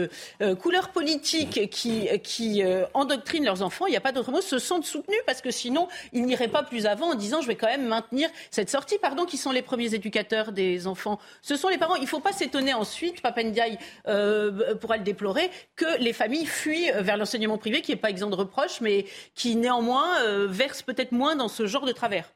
[0.61, 4.85] couleur politique qui, qui endoctrinent leurs enfants, il n'y a pas d'autre mot, se sentent
[4.85, 7.87] soutenus parce que sinon, ils n'iraient pas plus avant en disant, je vais quand même
[7.87, 8.97] maintenir cette sortie.
[8.99, 11.19] Pardon, qui sont les premiers éducateurs des enfants?
[11.41, 11.95] Ce sont les parents.
[11.95, 17.17] Il ne faut pas s'étonner ensuite, Papendiaï pourra le déplorer, que les familles fuient vers
[17.17, 21.35] l'enseignement privé, qui n'est pas exempt de reproches, mais qui néanmoins euh, verse peut-être moins
[21.35, 22.31] dans ce genre de travers.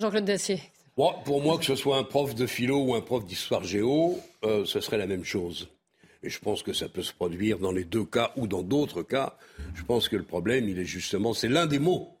[0.00, 0.60] Jean-Claude Dacier.
[0.96, 4.64] pour moi, que ce soit un prof de philo ou un prof d'histoire géo, euh,
[4.64, 5.68] ce serait la même chose.
[6.22, 9.02] Et je pense que ça peut se produire dans les deux cas ou dans d'autres
[9.02, 9.36] cas.
[9.74, 12.16] Je pense que le problème, il est justement, c'est l'un des mots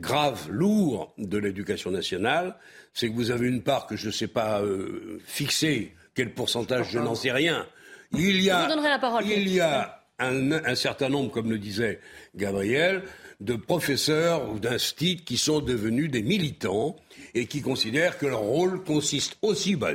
[0.00, 2.56] graves, lourds de l'éducation nationale,
[2.94, 6.90] c'est que vous avez une part que je ne sais pas euh, fixer, quel pourcentage,
[6.90, 7.66] je n'en sais rien.
[8.12, 12.00] Il y a, la parole, il y a un, certain nombre, comme le disait
[12.36, 13.02] Gabriel,
[13.40, 16.96] de professeurs ou d'instits qui sont devenus des militants
[17.34, 19.92] et qui considèrent que leur rôle consiste aussi, bah,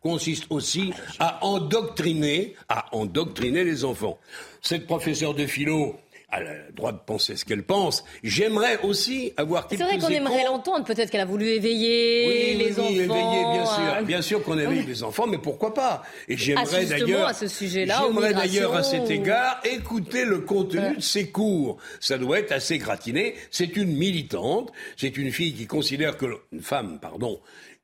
[0.00, 4.18] consiste aussi à endoctriner, à endoctriner les enfants.
[4.62, 5.96] Cette professeure de philo,
[6.30, 8.04] a le droit de penser ce qu'elle pense.
[8.22, 10.84] J'aimerais aussi avoir quelques C'est vrai qu'on aimerait l'entendre.
[10.84, 12.90] Peut-être qu'elle a voulu éveiller les oui, enfants.
[12.90, 14.04] éveiller, bien sûr.
[14.04, 16.02] Bien sûr qu'on éveille les enfants, mais pourquoi pas?
[16.28, 21.00] Et j'aimerais d'ailleurs, à ce sujet-là, j'aimerais d'ailleurs à cet égard écouter le contenu de
[21.00, 21.78] ses cours.
[22.00, 23.34] Ça doit être assez gratiné.
[23.50, 24.70] C'est une militante.
[24.96, 27.40] C'est une fille qui considère que une femme, pardon,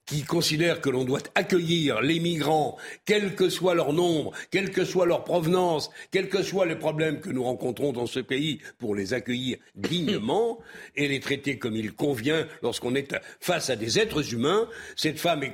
[0.07, 4.85] qui considèrent que l'on doit accueillir les migrants, quel que soit leur nombre, quelle que
[4.85, 8.95] soit leur provenance, quels que soient les problèmes que nous rencontrons dans ce pays, pour
[8.95, 10.59] les accueillir dignement
[10.97, 15.45] et les traiter comme il convient lorsqu'on est face à des êtres humains, cette femme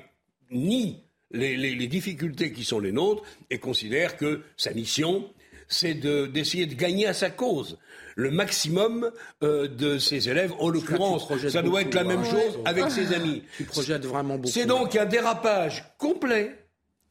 [0.51, 5.33] nie les, les, difficultés qui sont les nôtres et considère que sa mission,
[5.71, 7.79] c'est d'essayer de gagner à sa cause
[8.17, 9.11] le maximum
[9.43, 10.53] euh, de ses élèves.
[10.59, 13.43] En l'occurrence, ça doit être la même chose avec ses amis.
[13.57, 14.53] Tu projettes vraiment beaucoup.
[14.53, 16.57] C'est donc un dérapage complet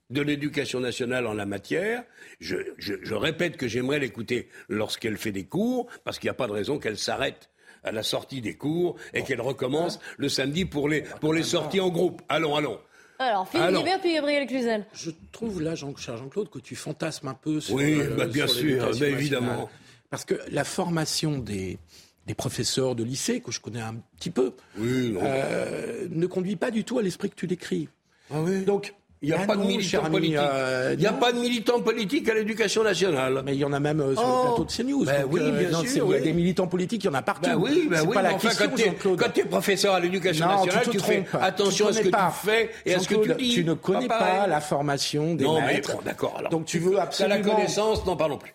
[0.09, 2.03] de l'éducation nationale en la matière.
[2.39, 6.53] Je, répète que j'aimerais l'écouter lorsqu'elle fait des cours, parce qu'il n'y a pas de
[6.53, 7.49] raison qu'elle s'arrête
[7.83, 11.79] à la sortie des cours et qu'elle recommence le samedi pour les, pour les sorties
[11.79, 12.21] en groupe.
[12.27, 12.79] Allons, allons.
[13.19, 14.86] Alors, Philippe Guébert puis Gabriel Cluzel.
[14.93, 17.75] Je trouve là, Jean, cher Jean-Claude, que tu fantasmes un peu sur.
[17.75, 19.69] Oui, bah, bien sûr, bah, évidemment.
[20.10, 21.77] Parce que la formation des,
[22.25, 26.86] des professeurs de lycée, que je connais un petit peu, euh, ne conduit pas du
[26.86, 27.89] tout à l'esprit que tu décris.
[28.32, 28.63] Ah oui.
[28.63, 30.38] Donc, il n'y a, pas de militants politiques.
[30.38, 33.41] Euh, il n'y a pas de militants politiques à l'éducation nationale.
[33.43, 34.41] Mais il y en a même euh, sur le oh.
[34.43, 35.03] plateau de CNews.
[35.03, 36.05] Ben oui, euh, bien sûr.
[36.08, 37.49] Il y a des militants politiques, il y en a partout.
[37.49, 38.13] Ben oui, ben oui.
[38.13, 38.71] Pas la question,
[39.17, 42.69] quand tu es professeur à l'éducation nationale, tu, fais attention à ce que tu fais
[42.86, 43.53] et à ce que tu dis.
[43.55, 45.95] Tu ne connais pas, la formation des non, maîtres.
[45.99, 46.36] Mais d'accord.
[46.38, 47.36] Alors, Donc tu veux absolument.
[47.36, 48.53] la connaissance, n'en parlons plus.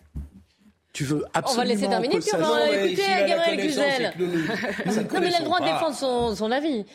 [0.93, 1.61] Tu veux absolument.
[1.61, 4.13] On va laisser terminer, puis on va écouter Gabriel Cluzel.
[5.13, 6.85] Non, mais il a le droit de défendre son avis.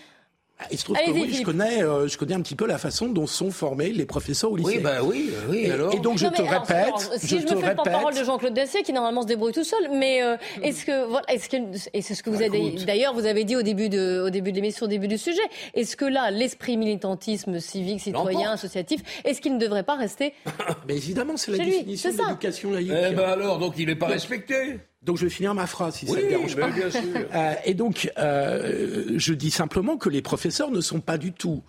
[0.60, 2.76] Ah, il se trouve que oui, je connais, euh, je connais un petit peu la
[2.76, 4.76] façon dont sont formés les professeurs au lycée.
[4.76, 5.62] Oui, bah oui, oui.
[5.64, 5.94] Et, alors.
[5.94, 8.82] Et donc je te répète, si je, je me fais le porte-parole de Jean-Claude Dessier,
[8.82, 11.56] qui normalement se débrouille tout seul, mais euh, est-ce que voilà, est-ce que
[11.94, 14.28] et c'est ce que vous bah, avez d'ailleurs vous avez dit au début de au
[14.28, 15.40] début de l'émission, au début du sujet,
[15.72, 20.34] est-ce que là l'esprit militantisme civique, citoyen, associatif, est-ce qu'il ne devrait pas rester
[20.86, 22.92] Mais évidemment, c'est la définition de l'éducation laïque.
[22.92, 24.80] Eh ben alors, donc il n'est pas respecté.
[25.02, 26.68] Donc je vais finir ma phrase si ça ne dérange pas.
[26.68, 27.00] Bien sûr.
[27.34, 31.62] Euh, et donc euh, je dis simplement que les professeurs ne sont pas du tout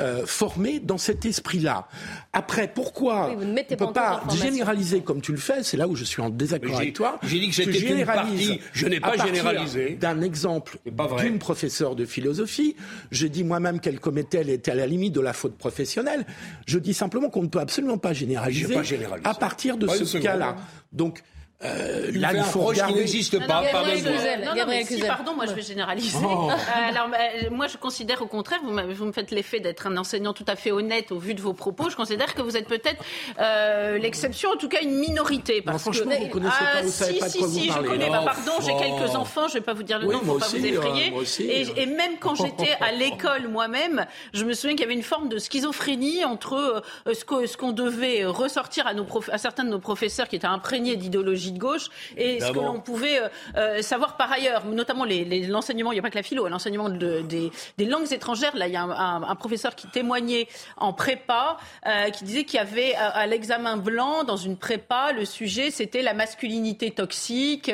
[0.00, 1.88] euh, formés dans cet esprit-là.
[2.32, 6.04] Après, pourquoi on ne peut pas, généraliser comme tu le fais C'est là où je
[6.04, 7.18] suis en désaccord avec toi.
[7.24, 8.60] J'ai dit que c'était une partie.
[8.72, 9.96] Je n'ai pas généralisé.
[10.00, 10.78] D'un exemple
[11.18, 12.76] d'une professeure de philosophie,
[13.10, 16.24] je dis moi-même qu'elle commettait, elle était à la limite de la faute professionnelle.
[16.66, 18.82] Je dis simplement qu'on ne peut absolument pas généraliser, pas
[19.24, 20.54] à partir de ce cas-là.
[20.92, 21.24] Donc
[21.64, 22.92] euh, là, il faut regarder.
[22.92, 23.62] qui n'existe pas.
[23.62, 26.16] Non, non, mais si, pardon, moi je vais généraliser.
[26.22, 26.50] Oh.
[26.50, 29.96] Euh, alors, euh, moi je considère au contraire, vous, vous me faites l'effet d'être un
[29.96, 31.90] enseignant tout à fait honnête au vu de vos propos.
[31.90, 33.02] Je considère que vous êtes peut-être
[33.40, 35.60] euh, l'exception, en tout cas une minorité.
[35.60, 37.60] Parce non, franchement, que, vous connaissez pas, vous savez si, pas de quoi si, vous
[37.60, 37.88] si, parlez.
[37.88, 38.10] je connais.
[38.10, 40.64] Bah, pardon, j'ai quelques enfants, je vais pas vous dire le nom pour pas vous
[40.64, 41.12] effrayer.
[41.40, 45.02] et, et, même quand j'étais à l'école moi-même, je me souviens qu'il y avait une
[45.02, 50.28] forme de schizophrénie entre ce qu'on devait ressortir à, nos à certains de nos professeurs
[50.28, 54.30] qui étaient imprégnés d'idéologie de gauche et ce que l'on pouvait euh, euh, savoir par
[54.32, 58.56] ailleurs, notamment l'enseignement, il n'y a pas que la philo, l'enseignement des, langues étrangères.
[58.56, 62.60] Là, il y a un, professeur qui témoignait en prépa, euh, qui disait qu'il y
[62.60, 67.70] avait à, l'examen blanc, dans une prépa, le sujet, c'était la masculinité toxique,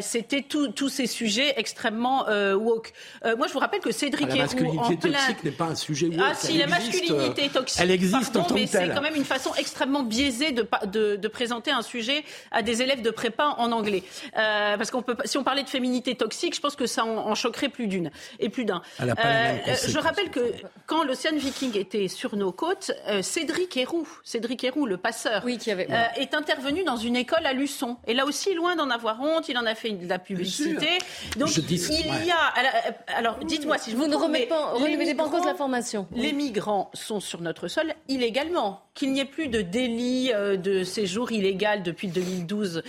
[0.00, 2.92] c'était tous ces sujets extrêmement woke.
[3.36, 6.20] moi, je vous rappelle que Cédric ah, La masculinité toxique n'est pas un sujet woke.
[6.20, 7.80] Ah si, la masculinité toxique.
[7.82, 11.28] Elle existe en tant mais c'est quand même une façon extrêmement biaisée de, de, de,
[11.28, 14.02] présenter un sujet à des élèves de prépa en anglais.
[14.36, 17.34] Euh, parce qu'on peut, si on parlait de féminité toxique, je pense que ça en,
[17.34, 18.82] choquerait plus d'une et plus d'un.
[19.00, 19.56] Euh,
[19.88, 20.52] je rappelle que
[20.86, 25.58] quand l'Océan Viking était sur nos côtes, euh, Cédric Héroux, Cédric Héroux, le passeur, oui,
[25.58, 25.88] qui avait...
[26.16, 27.96] est intervenu dans une école à Luçon.
[28.06, 30.98] Et là aussi, loin d'en avoir honte, il en a fait de la publicité.
[31.36, 33.16] Donc il y a.
[33.16, 34.72] Alors, dites-moi si je vous ne remettez pas,
[35.16, 36.06] pas en cause la formation.
[36.12, 38.85] Les migrants sont sur notre sol illégalement.
[38.96, 42.82] Qu'il n'y ait plus de délit de séjour illégal depuis 2012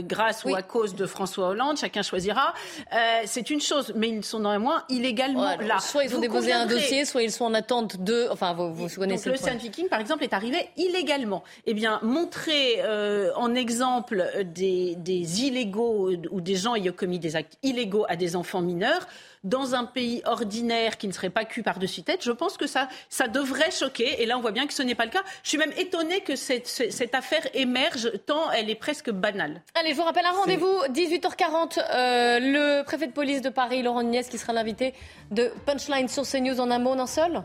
[0.00, 2.54] grâce ou à cause de François Hollande, chacun choisira.
[2.92, 5.78] Euh, c'est une chose, mais ils sont néanmoins illégalement là.
[5.80, 8.28] Soit ils ont déposé un dossier, soit ils sont en attente de.
[8.30, 11.42] Enfin, vous, vous connaissez donc, le, le Viking, par exemple, est arrivé illégalement.
[11.66, 17.36] Eh bien, montrer euh, en exemple des, des illégaux ou des gens ayant commis des
[17.36, 19.06] actes illégaux à des enfants mineurs
[19.44, 22.88] dans un pays ordinaire qui ne serait pas cul par-dessus tête, je pense que ça,
[23.08, 24.22] ça devrait choquer.
[24.22, 25.22] Et là, on voit bien que ce n'est pas le cas.
[25.42, 29.62] Je suis même étonnée que cette, cette affaire émerge, tant elle est presque banale.
[29.74, 31.78] Allez, je vous rappelle un rendez-vous, 18h40.
[31.78, 34.94] Euh, le préfet de police de Paris, Laurent Nunez, qui sera l'invité
[35.30, 37.42] de Punchline sur CNews en un mot, en un seul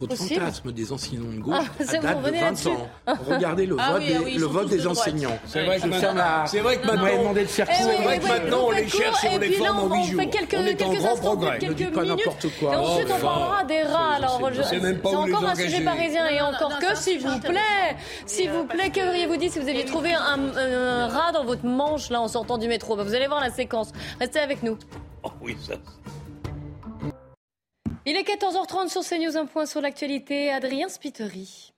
[0.00, 2.88] votre fantasme des enseignants de gauche ah, date de 20 ans.
[3.26, 5.38] Regardez le ah vote, des, le vote des enseignants.
[5.46, 8.64] C'est vrai, que maintenant, c'est vrai que maintenant, demandé de faire c'est vrai que maintenant
[8.66, 10.20] on les cherche et on les forme en 8 jours.
[10.54, 11.58] On est en grand progrès.
[11.60, 12.72] Ne dites pas n'importe quoi.
[12.72, 14.14] Et ensuite on parlera des rats.
[14.14, 18.90] Alors c'est encore un sujet parisien et encore que, s'il vous plaît, s'il vous plaît,
[18.90, 22.58] que auriez-vous dit si vous aviez trouvé un rat dans votre manche là en sortant
[22.58, 22.96] du métro?
[22.96, 23.92] Bah, Vous allez voir la séquence.
[24.20, 24.76] Restez avec nous.
[25.22, 25.74] Oh oui, ça.
[28.06, 30.50] Il est 14h30 sur CNews, un point sur l'actualité.
[30.50, 31.72] Adrien Spiteri.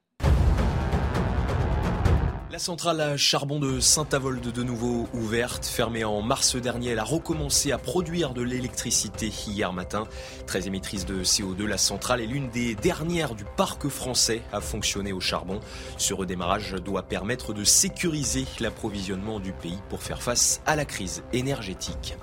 [2.51, 7.05] La centrale à charbon de Saint-Avold de nouveau ouverte, fermée en mars dernier, elle a
[7.05, 10.09] recommencé à produire de l'électricité hier matin.
[10.49, 15.13] Très émettrice de CO2, la centrale est l'une des dernières du parc français à fonctionner
[15.13, 15.61] au charbon.
[15.97, 21.23] Ce redémarrage doit permettre de sécuriser l'approvisionnement du pays pour faire face à la crise
[21.33, 22.17] énergétique.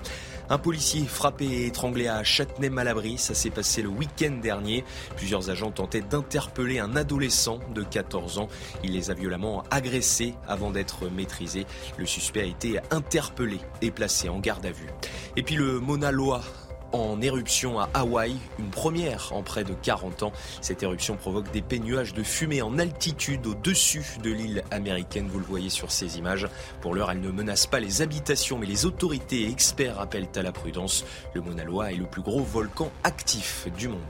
[0.50, 4.84] Un policier frappé et étranglé à Châtenay-Malabry, ça s'est passé le week-end dernier.
[5.16, 8.48] Plusieurs agents tentaient d'interpeller un adolescent de 14 ans.
[8.82, 11.66] Il les a violemment agressés avant d'être maîtrisé.
[11.96, 14.90] Le suspect a été interpellé et placé en garde à vue.
[15.36, 16.42] Et puis le Mona Loa
[16.94, 20.32] en éruption à Hawaï, une première en près de 40 ans.
[20.60, 25.44] Cette éruption provoque des nuages de fumée en altitude au-dessus de l'île américaine, vous le
[25.44, 26.48] voyez sur ces images.
[26.80, 30.42] Pour l'heure, elle ne menace pas les habitations, mais les autorités et experts appellent à
[30.42, 31.04] la prudence.
[31.34, 34.00] Le Mauna Loa est le plus gros volcan actif du monde.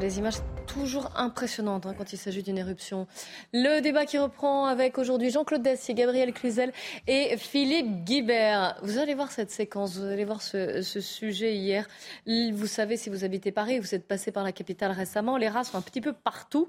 [0.00, 0.36] Les images
[0.66, 3.06] toujours impressionnantes hein, quand il s'agit d'une éruption.
[3.52, 6.72] Le débat qui reprend avec aujourd'hui Jean-Claude Dessier, Gabriel Cluzel
[7.06, 8.78] et Philippe Guibert.
[8.82, 11.88] Vous allez voir cette séquence, vous allez voir ce, sujet hier.
[12.26, 15.64] Vous savez, si vous habitez Paris, vous êtes passé par la capitale récemment, les rats
[15.64, 16.68] sont un petit peu partout.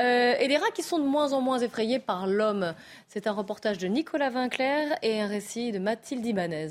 [0.00, 2.74] Euh, et des rats qui sont de moins en moins effrayés par l'homme.
[3.08, 6.68] C'est un reportage de Nicolas Vinclair et un récit de Mathilde Ibanez.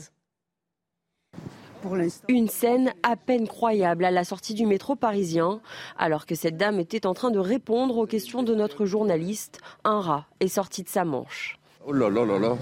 [2.28, 5.62] Une scène à peine croyable à la sortie du métro parisien,
[5.98, 9.60] alors que cette dame était en train de répondre aux questions de notre journaliste.
[9.84, 11.58] Un rat est sorti de sa manche.
[11.86, 12.56] Oh là là là là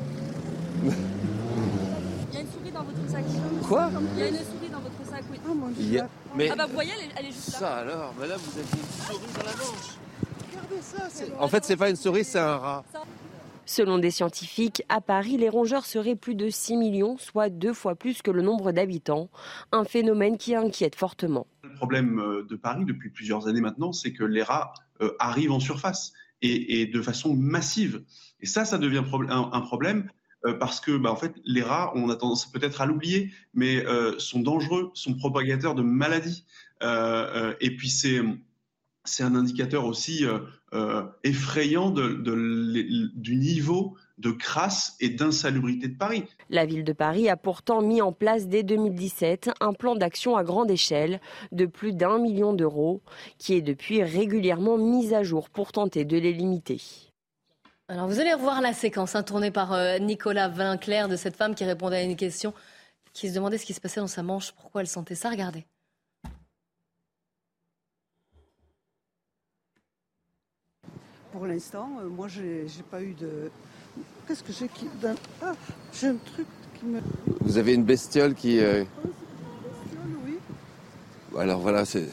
[0.83, 0.89] Il
[2.33, 3.23] y a une souris dans votre sac.
[3.67, 5.39] Quoi Il y a une souris dans votre sac, oui.
[5.49, 6.01] Oh mon Dieu.
[6.35, 6.49] Mais...
[6.51, 7.59] Ah bah vous voyez, elle est, juste là.
[7.59, 9.97] Ça alors, madame, vous avez une souris dans la manche.
[10.49, 11.25] Regardez ça.
[11.39, 12.83] En fait, c'est pas une souris, c'est un rat.
[13.69, 17.93] Selon des scientifiques, à Paris, les rongeurs seraient plus de 6 millions, soit deux fois
[17.93, 19.29] plus que le nombre d'habitants,
[19.71, 21.45] un phénomène qui inquiète fortement.
[21.61, 25.51] Le problème euh, de Paris depuis plusieurs années maintenant, c'est que les rats euh, arrivent
[25.51, 28.03] en surface et, de façon massive.
[28.41, 30.09] Et ça, ça devient un, problème
[30.47, 33.85] euh, parce que bah, en fait, les rats, on a tendance peut-être à l'oublier, mais
[34.17, 36.43] sont dangereux, sont propagateurs de maladies.
[36.81, 38.19] et puis c'est
[39.05, 40.25] c'est un indicateur aussi
[40.73, 46.25] euh, effrayant du niveau de crasse et d'insalubrité de Paris.
[46.49, 50.43] La ville de Paris a pourtant mis en place dès 2017 un plan d'action à
[50.43, 53.01] grande échelle de plus d'un million d'euros
[53.37, 56.81] qui est depuis régulièrement mis à jour pour tenter de les limiter.
[57.87, 61.55] Alors vous allez revoir la séquence hein, tournée par euh, Nicolas Vinclair de cette femme
[61.55, 62.53] qui répondait à une question,
[63.13, 65.31] qui se demandait ce qui se passait dans sa manche, pourquoi elle sentait ça.
[65.31, 65.65] Regardez.
[71.39, 73.49] Pour l'instant, euh, moi, j'ai pas eu de.
[74.27, 74.87] Qu'est-ce que j'ai qui.
[75.41, 75.53] Ah,
[75.93, 76.45] j'ai un truc
[76.77, 76.99] qui me.
[77.39, 78.59] Vous avez une bestiole qui.
[78.59, 80.37] Euh, bestiole, oui.
[81.39, 82.09] Alors voilà, c'est.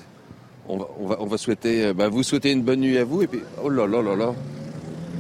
[0.69, 1.87] On va, on, va, on va souhaiter.
[1.87, 3.41] Euh, bah, vous souhaiter une bonne nuit à vous et puis.
[3.61, 4.33] Oh là là là là.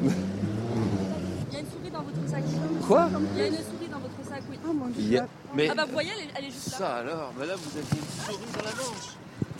[0.04, 2.44] Il y a une souris dans votre sac.
[2.86, 3.10] Quoi?
[3.34, 4.58] Il y a une souris dans votre sac, oui.
[4.68, 5.20] Oh mon Dieu.
[5.52, 5.68] Mais...
[5.68, 6.78] Ah bah vous voyez, elle, est juste là.
[6.78, 9.16] Ça alors, madame, vous avez une souris dans la manche.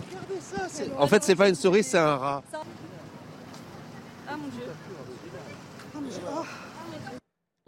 [0.08, 1.02] Regardez ça.
[1.02, 2.44] En fait, c'est pas une souris, c'est un rat.
[4.28, 4.64] Ah mon Dieu.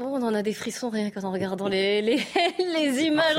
[0.00, 2.20] Oh, on en a des frissons rien qu'en regardant les, les,
[2.58, 3.36] les images.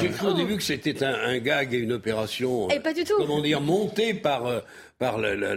[0.00, 2.68] J'ai cru au début que c'était un, gag et une opération.
[2.70, 3.14] Et pas du tout.
[3.16, 4.60] Comment dire, montée par, euh,
[4.98, 5.54] par le,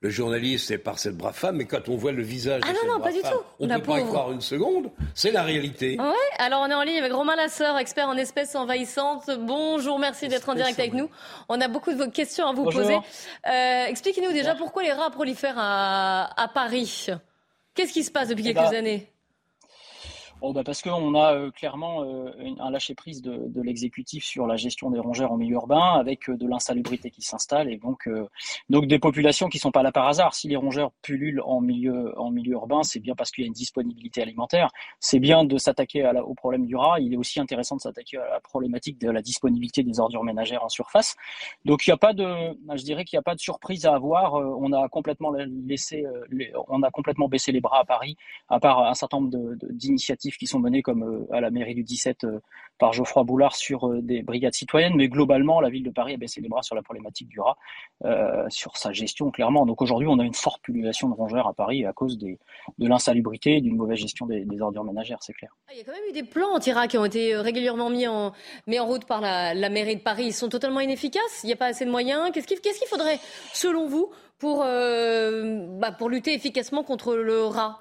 [0.00, 1.56] le, journaliste et par cette brave femme.
[1.56, 3.28] Mais quand on voit le visage ah de non, non, pas du tout.
[3.58, 4.90] on ne peut pas y croire une seconde.
[5.14, 5.96] C'est la réalité.
[5.98, 6.14] Ouais.
[6.38, 9.30] Alors on est en ligne avec Romain Lasseur, expert en espèces envahissantes.
[9.40, 11.10] Bonjour, merci d'être en direct avec nous.
[11.48, 12.96] On a beaucoup de vos questions à vous poser.
[12.96, 17.08] Euh, expliquez-nous déjà pourquoi les rats prolifèrent à, à Paris.
[17.74, 19.09] Qu'est-ce qui se passe depuis eh quelques ben, années?
[20.42, 24.90] Bah parce qu'on a euh, clairement euh, un lâcher-prise de, de l'exécutif sur la gestion
[24.90, 28.08] des rongeurs en milieu urbain, avec euh, de l'insalubrité qui s'installe et donc,
[28.86, 30.34] des populations qui sont pas là par hasard.
[30.34, 33.48] Si les rongeurs pullulent en milieu, en milieu urbain, c'est bien parce qu'il y a
[33.48, 34.70] une disponibilité alimentaire.
[34.98, 37.00] C'est bien de s'attaquer au problème du rat.
[37.00, 40.64] Il est aussi intéressant de s'attaquer à la problématique de la disponibilité des ordures ménagères
[40.64, 41.16] en surface.
[41.64, 42.26] Donc il n'y a pas de,
[42.74, 44.34] je dirais qu'il n'y a pas de surprise à avoir.
[44.34, 45.32] On a complètement
[45.66, 46.04] laissé,
[46.68, 48.16] on a complètement baissé les bras à Paris,
[48.48, 51.82] à part un certain nombre d'initiatives qui sont menés comme euh, à la mairie du
[51.82, 52.40] 17 euh,
[52.78, 56.16] par Geoffroy Boulard sur euh, des brigades citoyennes, mais globalement, la ville de Paris a
[56.16, 57.56] baissé les bras sur la problématique du rat,
[58.48, 59.66] sur sa gestion clairement.
[59.66, 62.38] Donc aujourd'hui, on a une forte population de rongeurs à Paris à cause des,
[62.78, 65.50] de l'insalubrité et d'une mauvaise gestion des, ordures ménagères, c'est clair.
[65.68, 68.06] Ah, il y a quand même eu des plans anti-rats qui ont été régulièrement mis
[68.06, 68.32] en,
[68.80, 70.24] route par la, mairie de Paris.
[70.26, 72.30] Ils sont totalement inefficaces, il n'y a pas assez de moyens?
[72.32, 73.18] Qu'est-ce qu'il faudrait,
[73.52, 74.10] selon vous,
[74.42, 77.78] bah, pour lutter efficacement contre le rat?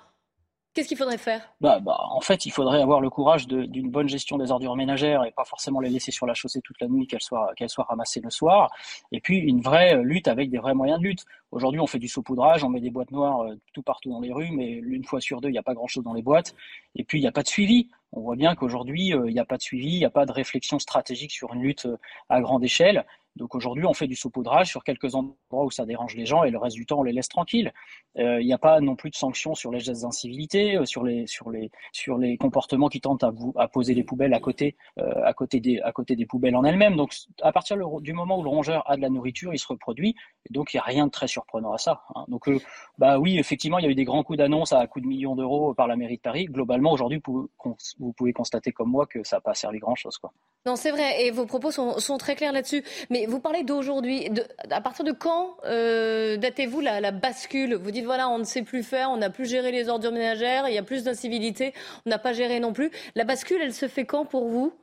[0.73, 1.41] Qu'est-ce qu'il faudrait faire?
[1.61, 5.23] Bah, bah, En fait, il faudrait avoir le courage d'une bonne gestion des ordures ménagères
[5.23, 7.85] et pas forcément les laisser sur la chaussée toute la nuit, qu'elles soient, qu'elles soient
[7.85, 8.71] ramassées le soir.
[9.11, 11.25] Et puis, une vraie lutte avec des vrais moyens de lutte.
[11.51, 14.31] Aujourd'hui, on fait du saupoudrage, on met des boîtes noires euh, tout partout dans les
[14.31, 16.53] rues, mais une fois sur deux, il n'y a pas grand-chose dans les boîtes.
[16.95, 17.89] Et puis, il n'y a pas de suivi.
[18.11, 20.25] On voit bien qu'aujourd'hui, euh, il n'y a pas de suivi, il n'y a pas
[20.25, 21.97] de réflexion stratégique sur une lutte euh,
[22.29, 23.05] à grande échelle.
[23.35, 26.51] Donc aujourd'hui, on fait du saupoudrage sur quelques endroits où ça dérange les gens et
[26.51, 27.73] le reste du temps, on les laisse tranquilles.
[28.15, 31.49] Il n'y a pas non plus de sanctions sur les gestes d'incivilité, sur les, sur,
[31.49, 35.33] les, sur les comportements qui tentent à, vous, à poser des poubelles à côté, à,
[35.33, 36.95] côté des, à côté des poubelles en elles-mêmes.
[36.95, 40.15] Donc à partir du moment où le rongeur a de la nourriture, il se reproduit.
[40.49, 42.01] Et donc il n'y a rien de très surprenant à ça.
[42.15, 42.25] Hein.
[42.27, 42.49] Donc
[42.97, 45.35] bah oui, effectivement, il y a eu des grands coups d'annonce à coups de millions
[45.35, 46.45] d'euros par la mairie de Paris.
[46.45, 50.17] Globalement, aujourd'hui, vous pouvez constater comme moi que ça n'a pas servi grand-chose.
[50.17, 50.31] Quoi.
[50.65, 52.83] Non, c'est vrai, et vos propos sont, très clairs là-dessus.
[53.09, 54.29] Mais vous parlez d'aujourd'hui.
[54.69, 57.75] À partir de quand euh, datez-vous la, bascule?
[57.75, 60.67] Vous dites, voilà, on ne sait plus faire, on n'a plus géré les ordures ménagères,
[60.67, 61.73] il y a plus d'incivilité,
[62.05, 62.91] on n'a pas géré non plus.
[63.15, 64.73] La bascule, elle se fait quand pour vous?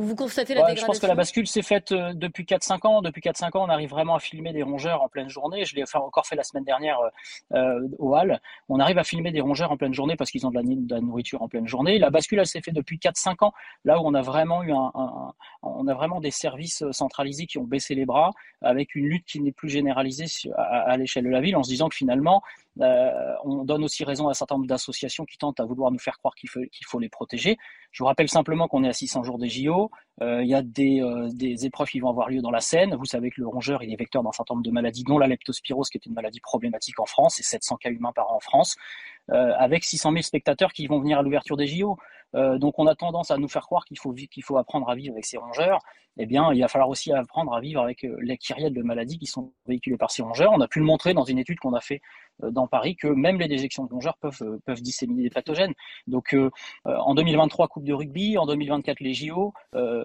[0.00, 3.02] Vous constatez la dégradation Je pense que la bascule s'est faite euh, depuis 4-5 ans.
[3.02, 5.64] Depuis 4-5 ans, on arrive vraiment à filmer des rongeurs en pleine journée.
[5.64, 7.08] Je l'ai encore fait la semaine dernière euh,
[7.54, 8.40] euh, au Hall.
[8.68, 11.42] On arrive à filmer des rongeurs en pleine journée parce qu'ils ont de la, nourriture
[11.42, 11.98] en pleine journée.
[11.98, 13.52] La bascule, elle s'est faite depuis 4-5 ans,
[13.84, 14.92] là où on a vraiment eu un,
[15.62, 19.40] on a vraiment des services centralisés qui ont baissé les bras, avec une lutte qui
[19.40, 20.26] n'est plus généralisée
[20.56, 22.42] à, l'échelle de la ville, en se disant que finalement,
[22.80, 26.18] on donne aussi raison à un certain nombre d'associations qui tentent à vouloir nous faire
[26.18, 27.56] croire qu'il faut, les protéger.
[27.90, 29.90] Je vous rappelle simplement qu'on est à 600 jours des JO.
[30.22, 32.94] Euh, il y a euh, des, épreuves qui vont avoir lieu dans la Seine.
[32.94, 35.26] Vous savez que le rongeur il est vecteur d'un certain nombre de maladies, dont la
[35.26, 38.40] leptospirose, qui est une maladie problématique en France, et 700 cas humains par an en
[38.40, 38.76] France,
[39.30, 41.98] euh, avec 600 000 spectateurs qui vont venir à l'ouverture des JO.
[42.34, 45.12] Donc on a tendance à nous faire croire qu'il faut, qu'il faut apprendre à vivre
[45.12, 45.80] avec ces rongeurs.
[46.18, 49.24] Eh bien, il va falloir aussi apprendre à vivre avec les kyrielles de maladies qui
[49.24, 50.52] sont véhiculées par ces rongeurs.
[50.52, 52.02] On a pu le montrer dans une étude qu'on a fait
[52.42, 55.72] dans Paris que même les déjections de rongeurs peuvent, peuvent disséminer des pathogènes.
[56.06, 56.36] Donc
[56.84, 59.54] en 2023, Coupe de rugby, en 2024, les JO,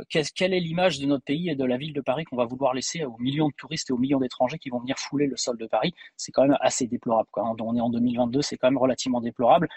[0.09, 2.73] quelle est l'image de notre pays et de la ville de Paris qu'on va vouloir
[2.73, 5.57] laisser aux millions de touristes et aux millions d'étrangers qui vont venir fouler le sol
[5.57, 5.93] de Paris?
[6.15, 7.27] C'est quand même assez déplorable.
[7.35, 9.67] On est en 2022, c'est quand même relativement déplorable.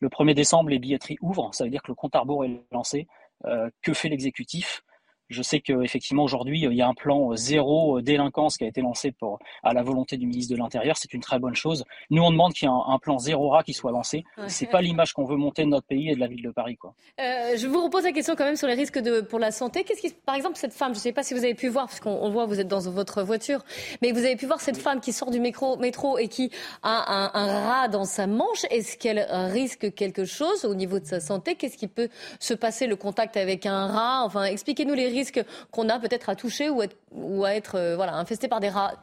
[0.00, 2.62] Le 1er décembre, les billetteries ouvrent, ça veut dire que le compte à rebours est
[2.72, 3.06] lancé.
[3.44, 4.82] Euh, que fait l'exécutif?
[5.28, 8.66] Je sais qu'effectivement aujourd'hui, il y a un plan euh, zéro euh, délinquance qui a
[8.68, 10.96] été lancé pour, à la volonté du ministre de l'Intérieur.
[10.96, 11.84] C'est une très bonne chose.
[12.10, 14.24] Nous, on demande qu'il y ait un, plan zéro rat qui soit lancé.
[14.36, 16.50] Ce C'est pas l'image qu'on veut monter de notre pays et de la ville de
[16.50, 16.76] Paris.
[16.76, 16.94] Quoi.
[17.20, 19.84] Euh, je vous repose la question quand même sur les risques de, pour la santé.
[19.84, 21.86] Qu'est-ce qui, par exemple, cette femme, je ne sais pas si vous avez pu voir,
[21.86, 23.64] parce qu'on voit, vous êtes dans votre voiture,
[24.02, 26.50] mais vous avez pu voir cette femme qui sort du métro, métro et qui
[26.82, 28.64] a un, un rat dans sa manche.
[28.70, 31.56] Est-ce qu'elle risque quelque chose au niveau de sa santé?
[31.56, 32.08] Qu'est-ce qui peut
[32.38, 34.22] se passer, le contact avec un rat?
[34.24, 35.15] Enfin, expliquez-nous les risques
[35.72, 38.94] qu'on a peut-être à toucher ou, ou à être euh, voilà, infesté par des rats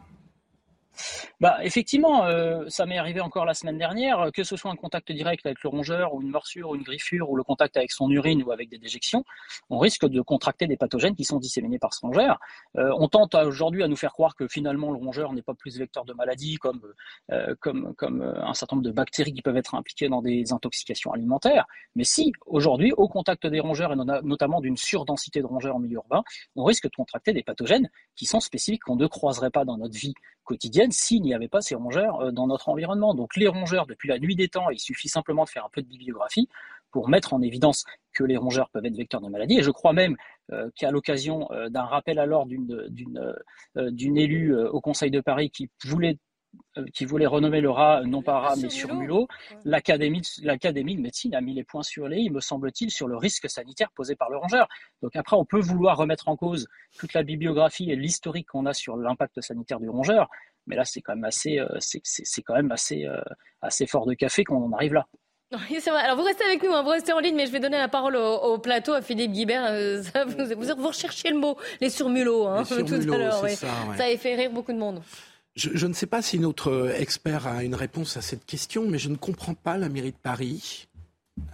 [1.39, 5.11] bah, effectivement, euh, ça m'est arrivé encore la semaine dernière, que ce soit un contact
[5.11, 8.09] direct avec le rongeur ou une morsure ou une griffure ou le contact avec son
[8.09, 9.23] urine ou avec des déjections,
[9.69, 12.39] on risque de contracter des pathogènes qui sont disséminés par ce rongeur.
[12.77, 15.77] Euh, on tente aujourd'hui à nous faire croire que finalement le rongeur n'est pas plus
[15.77, 16.81] vecteur de maladies comme,
[17.31, 21.11] euh, comme, comme un certain nombre de bactéries qui peuvent être impliquées dans des intoxications
[21.11, 21.65] alimentaires.
[21.95, 25.95] Mais si, aujourd'hui, au contact des rongeurs et notamment d'une surdensité de rongeurs en milieu
[25.95, 26.23] urbain,
[26.55, 29.97] on risque de contracter des pathogènes qui sont spécifiques qu'on ne croiserait pas dans notre
[29.97, 30.13] vie
[30.43, 33.13] quotidienne s'il n'y avait pas ces rongeurs euh, dans notre environnement?
[33.13, 35.81] Donc les rongeurs, depuis la nuit des temps, il suffit simplement de faire un peu
[35.81, 36.49] de bibliographie
[36.91, 39.59] pour mettre en évidence que les rongeurs peuvent être vecteurs de maladies.
[39.59, 40.15] Et je crois même
[40.51, 45.69] euh, qu'à l'occasion euh, d'un rappel à l'ordre d'une élue au Conseil de Paris qui
[45.85, 46.17] voulait
[46.93, 49.27] qui voulait renommer le rat non pas rat mais sur mulot,
[49.65, 53.49] l'académie de médecine a mis les points sur les i, me semble-t-il, sur le risque
[53.49, 54.67] sanitaire posé par le rongeur.
[55.01, 56.67] Donc après, on peut vouloir remettre en cause
[56.97, 60.29] toute la bibliographie et l'historique qu'on a sur l'impact sanitaire du rongeur,
[60.67, 63.21] mais là, c'est quand même assez, euh, c'est quand même assez, euh,
[63.61, 65.07] assez fort de café qu'on en arrive là.
[65.69, 66.01] Oui, c'est vrai.
[66.01, 67.87] Alors vous restez avec nous, hein, vous restez en ligne, mais je vais donner la
[67.87, 69.71] parole au, plateau à Philippe Guibert.
[70.27, 73.47] vous, vous, recherchiez le mot, les surmulots, hein, tout à l'heure.
[73.49, 75.03] Ça, ça a fait rire beaucoup de monde.
[75.55, 79.09] Je, ne sais pas si notre expert a une réponse à cette question, mais je
[79.09, 80.87] ne comprends pas la mairie de Paris.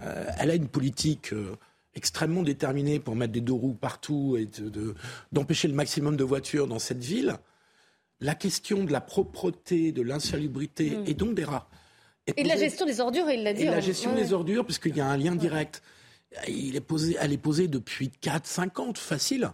[0.02, 1.54] Euh, elle a une politique euh,
[1.94, 4.48] extrêmement déterminée pour mettre des deux roues partout et
[5.32, 7.36] d'empêcher le maximum de voitures dans cette ville.
[8.20, 11.04] La question de la propreté, de l'insalubrité mm.
[11.06, 11.68] et donc des rats.
[12.36, 13.62] Et de la gestion des ordures, il l'a dit.
[13.62, 15.82] Et la gestion des ordures, puisqu'il y a un lien direct.
[16.46, 19.50] Il est posé, elle est posée depuis 4, 5 ans, facile.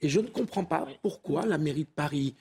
[0.00, 2.36] Et je ne comprends pas pourquoi la mairie de Paris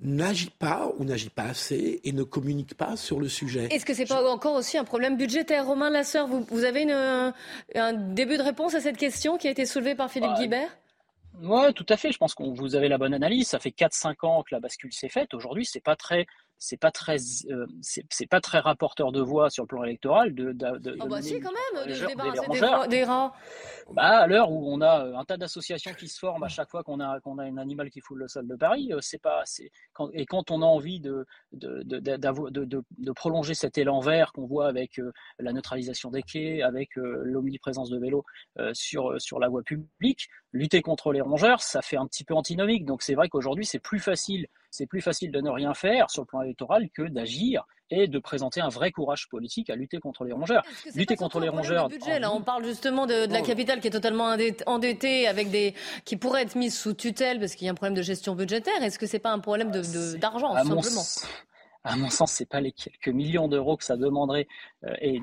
[0.00, 3.68] n'agit pas ou n'agit pas assez et ne communique pas sur le sujet.
[3.70, 5.66] Est-ce que c'est pas encore aussi un problème budgétaire?
[5.66, 7.32] Romain Lasseur, vous, vous avez une,
[7.74, 10.76] un début de réponse à cette question qui a été soulevée par Philippe Guibert?
[11.42, 12.12] Oui, tout à fait.
[12.12, 13.48] Je pense que vous avez la bonne analyse.
[13.48, 15.34] Ça fait 4-5 ans que la bascule s'est faite.
[15.34, 16.26] Aujourd'hui, c'est pas très
[16.58, 17.16] c'est pas très
[17.50, 21.06] euh, c'est pas très rapporteur de voix sur le plan électoral de, de, de oh
[21.06, 23.32] bah si quand même de se débarrasser des, des, rats.
[23.92, 26.70] Bah à l'heure où on a euh, un tas d'associations qui se forment à chaque
[26.70, 29.20] fois qu'on a qu'on a un animal qui fout le sol de Paris, euh, c'est
[29.20, 34.00] pas c'est quand, et quand on a envie de de, de, de prolonger cet élan
[34.00, 35.00] vert qu'on voit avec
[35.38, 38.24] la neutralisation des quais, avec l'omniprésence de vélos
[38.72, 42.86] sur sur la voie publique, lutter contre les rongeurs, ça fait un petit peu antinomique.
[42.86, 46.22] Donc c'est vrai qu'aujourd'hui c'est plus facile c'est plus facile de ne rien faire sur
[46.22, 50.24] le plan électoral que d'agir et de présenter un vrai courage politique à lutter contre
[50.24, 50.64] les rongeurs.
[50.96, 51.88] Lutter contre les rongeurs.
[51.88, 54.36] Budget, là, on parle justement de, la capitale qui est totalement
[54.66, 55.74] endettée, avec des
[56.04, 58.82] qui pourrait être mise sous tutelle parce qu'il y a un problème de gestion budgétaire.
[58.82, 61.02] Est-ce que c'est pas un problème d'argent simplement?
[61.84, 64.48] À mon sens, c'est pas les quelques millions d'euros que ça demanderait
[64.84, 65.20] euh, et,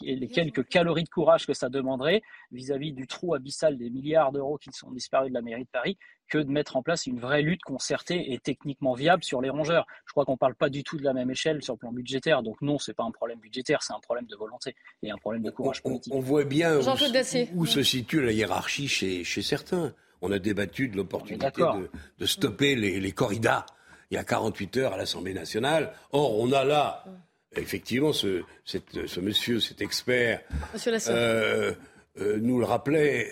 [0.00, 2.22] les quelques calories de courage que ça demanderait
[2.52, 5.98] vis-à-vis du trou abyssal des milliards d'euros qui sont disparus de la mairie de Paris
[6.30, 9.86] que de mettre en place une vraie lutte concertée et techniquement viable sur les rongeurs.
[10.06, 11.92] Je crois qu'on ne parle pas du tout de la même échelle sur le plan
[11.92, 12.42] budgétaire.
[12.42, 15.18] Donc non, ce n'est pas un problème budgétaire, c'est un problème de volonté et un
[15.18, 16.14] problème de courage politique.
[16.14, 19.92] On, voit bien où, se situe la hiérarchie chez, chez certains.
[20.22, 23.66] On a débattu de l'opportunité de, de, stopper les, les corridas
[24.10, 25.92] il y a 48 heures à l'Assemblée nationale.
[26.12, 27.04] Or, on a là,
[27.56, 30.40] effectivement, ce, ce monsieur, cet expert,
[31.08, 31.72] euh,
[32.20, 33.28] euh, nous le rappelait,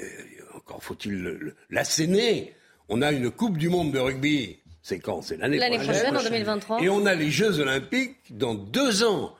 [0.55, 2.55] encore faut-il l'asséner,
[2.89, 4.61] on a une Coupe du Monde de rugby.
[4.83, 5.20] C'est quand?
[5.20, 5.72] C'est l'année prochaine.
[5.72, 6.83] L'année prochaine, en 2023.
[6.83, 9.35] Et on a les Jeux Olympiques dans deux ans.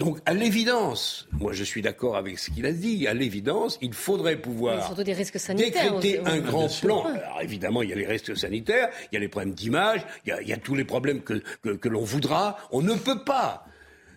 [0.00, 3.92] Donc, à l'évidence, moi je suis d'accord avec ce qu'il a dit, à l'évidence, il
[3.92, 7.04] faudrait pouvoir des risques sanitaires décréter un grand plan.
[7.04, 10.34] Alors évidemment, il y a les risques sanitaires, il y a les problèmes d'image, il,
[10.40, 12.56] il, y a tous les problèmes que, que, que l'on voudra.
[12.72, 13.66] On ne peut pas.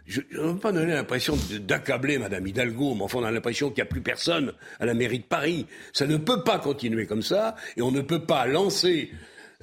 [0.05, 3.83] Je ne veux pas donner l'impression d'accabler Madame Hidalgo, mais enfin on a l'impression qu'il
[3.83, 5.67] n'y a plus personne à la mairie de Paris.
[5.91, 9.11] Ça ne peut pas continuer comme ça, et on ne peut pas lancer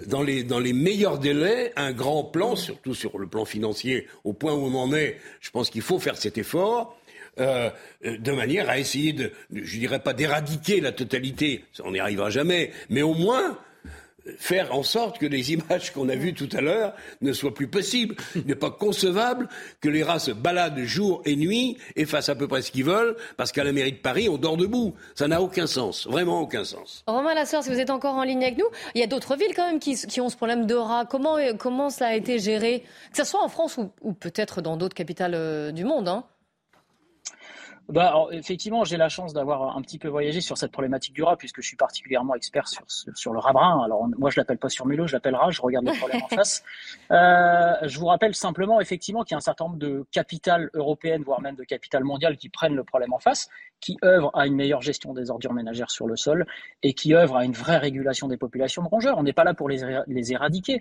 [0.07, 4.33] dans les, dans les meilleurs délais un grand plan, surtout sur le plan financier, au
[4.33, 5.19] point où on en est.
[5.41, 6.97] Je pense qu'il faut faire cet effort.
[7.39, 7.71] Euh,
[8.05, 12.73] de manière à essayer de, je dirais pas d'éradiquer la totalité, on n'y arrivera jamais,
[12.91, 13.57] mais au moins
[14.39, 17.69] faire en sorte que les images qu'on a vues tout à l'heure ne soient plus
[17.69, 18.17] possibles.
[18.35, 19.49] Il n'est pas concevable
[19.81, 22.85] que les rats se baladent jour et nuit et fassent à peu près ce qu'ils
[22.85, 24.95] veulent, parce qu'à la mairie de Paris, on dort debout.
[25.15, 27.05] Ça n'a aucun sens, vraiment aucun sens.
[27.07, 29.55] Romain Lasseur, si vous êtes encore en ligne avec nous, il y a d'autres villes
[29.55, 31.05] quand même qui, ont ce problème de rats.
[31.09, 34.95] Comment, comment ça a été géré, que ce soit en France ou, peut-être dans d'autres
[34.95, 36.25] capitales euh, du monde hein
[37.91, 41.37] bah, effectivement, j'ai la chance d'avoir un petit peu voyagé sur cette problématique du rat,
[41.37, 43.83] puisque je suis particulièrement expert sur, sur, le rat brun.
[43.85, 46.29] Alors, moi, je l'appelle pas sur Mélo, je l'appelle rat, je regarde le problème en
[46.35, 46.63] face.
[47.11, 51.23] Euh, je vous rappelle simplement, effectivement, qu'il y a un certain nombre de capitales européennes,
[51.23, 53.49] voire même de capitales mondiales, qui prennent le problème en face,
[53.81, 56.47] qui œuvrent à une meilleure gestion des ordures ménagères sur le sol
[56.83, 59.19] et qui œuvrent à une vraie régulation des populations de rongeurs.
[59.19, 60.81] On n'est pas là pour les, les éradiquer.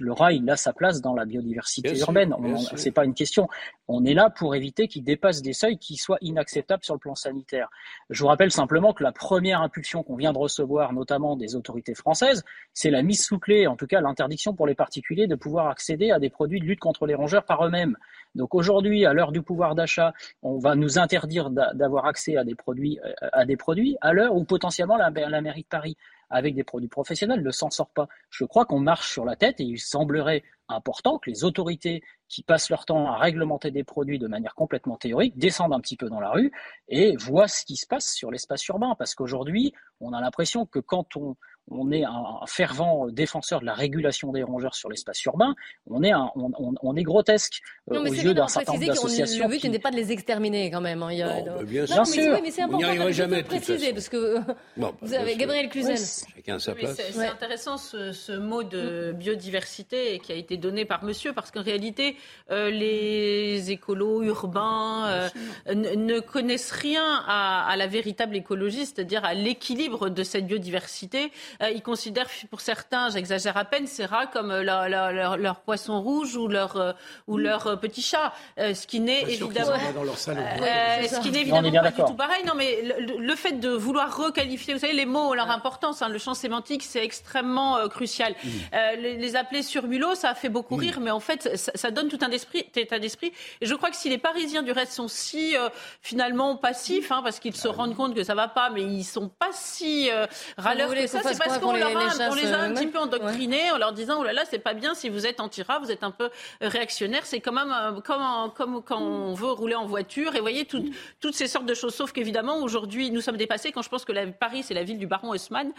[0.00, 2.34] Le rat, il a sa place dans la biodiversité urbaine.
[2.76, 3.48] C'est pas une question.
[3.88, 6.18] On est là pour éviter qu'il dépasse des seuils qui soient
[6.50, 7.68] inacceptables sur le plan sanitaire.
[8.10, 11.94] Je vous rappelle simplement que la première impulsion qu'on vient de recevoir, notamment des autorités
[11.94, 15.68] françaises, c'est la mise sous clé, en tout cas l'interdiction pour les particuliers de pouvoir
[15.68, 17.96] accéder à des produits de lutte contre les rongeurs par eux-mêmes.
[18.34, 22.54] Donc aujourd'hui, à l'heure du pouvoir d'achat, on va nous interdire d'avoir accès à des
[22.54, 25.96] produits, euh, à des produits, à l'heure où potentiellement la, la mairie de Paris,
[26.30, 28.06] avec des produits professionnels, ne s'en sort pas.
[28.30, 32.42] Je crois qu'on marche sur la tête et il semblerait important que les autorités qui
[32.42, 36.08] passent leur temps à réglementer des produits de manière complètement théorique descendent un petit peu
[36.08, 36.52] dans la rue
[36.88, 38.94] et voient ce qui se passe sur l'espace urbain.
[38.98, 41.36] Parce qu'aujourd'hui, on a l'impression que quand on,
[41.70, 45.54] on est un, fervent défenseur de la régulation des rongeurs sur l'espace urbain,
[45.88, 47.60] on est, un, on, est grosesque
[47.90, 49.48] euh, aux yeux d'un certain nombre d'associations.
[49.48, 51.02] Le but n'est pas de les exterminer quand même.
[51.02, 51.10] Hein.
[51.46, 52.38] Bah, bien, sûr.
[52.42, 54.38] Mais, c'est important de jamais, préciser parce que
[54.76, 55.96] bah, vous avez Gabriel Cluzel.
[56.34, 57.00] Chacun sa place.
[57.12, 62.16] C'est intéressant ce, mot de biodiversité qui a été donné par monsieur parce qu'en réalité,
[62.50, 69.34] euh, les écolos urbains euh, ne connaissent rien à, à la véritable écologie, c'est-à-dire à
[69.34, 74.50] l'équilibre de cette biodiversité euh, ils considèrent pour certains, j'exagère à peine, ces rats comme
[74.50, 76.92] euh, leur, leur, leur, poisson rouge ou leur, euh,
[77.26, 78.32] ou leur petit chat.
[78.56, 80.42] ce qui n'est évidemment, dans leur salon.
[80.42, 82.44] ce qui n'est évidemment pas du tout pareil.
[82.46, 82.82] Non, mais
[83.18, 86.02] le, fait de vouloir requalifier, vous savez, les mots ont leur importance.
[86.02, 88.34] Hein, le champ sémantique, c'est extrêmement crucial.
[88.72, 92.08] Les, les, appeler sur mulot, ça a fait beaucoup rire, mais en fait, ça, donne
[92.08, 93.32] tout un état d'esprit.
[93.60, 95.54] Et je crois que si les Parisiens, du reste, sont si
[96.00, 99.28] finalement passifs, hein, parce qu'ils se rendent compte que ça va pas, mais ils sont
[99.28, 100.10] pas si
[100.56, 103.92] râleurs que ça, parce qu'on les, on les a un petit peu endoctrinés en leur
[103.92, 106.30] disant oh là là c'est pas bien si vous êtes anti-rat, vous êtes un peu
[106.60, 107.26] réactionnaire.
[107.26, 111.34] C'est quand même comme, comme quand on veut rouler en voiture et vous voyez toutes
[111.34, 111.94] ces sortes de choses.
[111.94, 114.98] Sauf qu'évidemment aujourd'hui nous sommes dépassés quand je pense que la, Paris c'est la ville
[114.98, 115.72] du baron Haussmann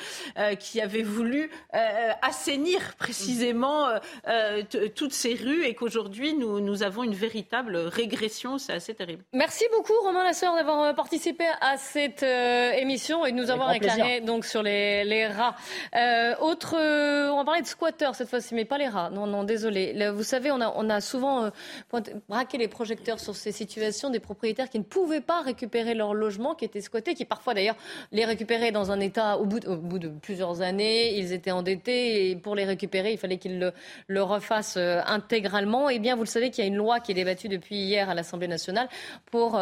[0.60, 1.50] qui avait voulu
[2.22, 3.88] assainir précisément
[4.96, 8.58] toutes ces rues et qu'aujourd'hui nous, nous avons une véritable régression.
[8.58, 9.24] C'est assez terrible.
[9.34, 14.46] Merci beaucoup Romain Lasseur d'avoir participé à cette émission et de nous avoir éclairé donc
[14.46, 15.51] sur les, les rats.
[15.96, 19.10] Euh, autre, euh, on va parler de squatteurs cette fois-ci, mais pas les rats.
[19.10, 20.10] Non, non, désolé.
[20.12, 22.00] vous savez, on a, souvent euh,
[22.30, 26.56] braqué les projecteurs sur ces situations des propriétaires qui ne pouvaient pas récupérer leur logement,
[26.56, 27.76] qui étaient squattés, qui parfois d'ailleurs
[28.12, 31.18] les récupéraient dans un état au bout, de, plusieurs années.
[31.18, 33.72] Ils étaient endettés et pour les récupérer, il fallait qu'ils
[34.08, 35.90] le, refassent intégralement.
[35.90, 38.10] Eh bien, vous le savez qu'il y a une loi qui est débattue depuis hier
[38.10, 38.88] à l'Assemblée nationale
[39.32, 39.60] pour,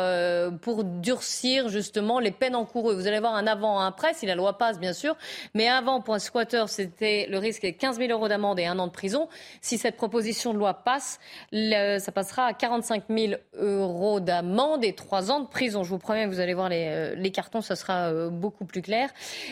[0.62, 2.94] pour durcir justement les peines encoureues.
[2.94, 5.16] Vous allez voir un avant, un après, si la loi passe, bien sûr.
[5.54, 8.78] Mais avant, pour un squatter, c'était le risque de 15 000 euros d'amende et un
[8.80, 9.30] an de prison.
[9.62, 11.20] Si cette proposition de loi passe,
[11.54, 15.84] ça passera à 45 000 euros d'amende et trois ans de prison.
[15.84, 18.82] Je vous promets, vous allez voir les, euh, les cartons, ça sera euh, beaucoup plus
[18.82, 19.10] clair.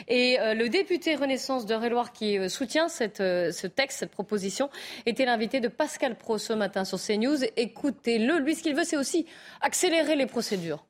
[0.09, 4.69] Et euh, le député Renaissance de Réloir qui soutient cette, ce texte, cette proposition,
[5.05, 7.45] était l'invité de Pascal Pro ce matin sur CNews.
[7.55, 8.39] Écoutez-le.
[8.39, 9.25] Lui, ce qu'il veut, c'est aussi
[9.61, 10.86] accélérer les procédures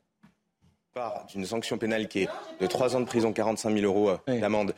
[1.30, 2.30] d'une sanction pénale qui est
[2.60, 4.74] de 3 ans de prison, 45 000 euros d'amende,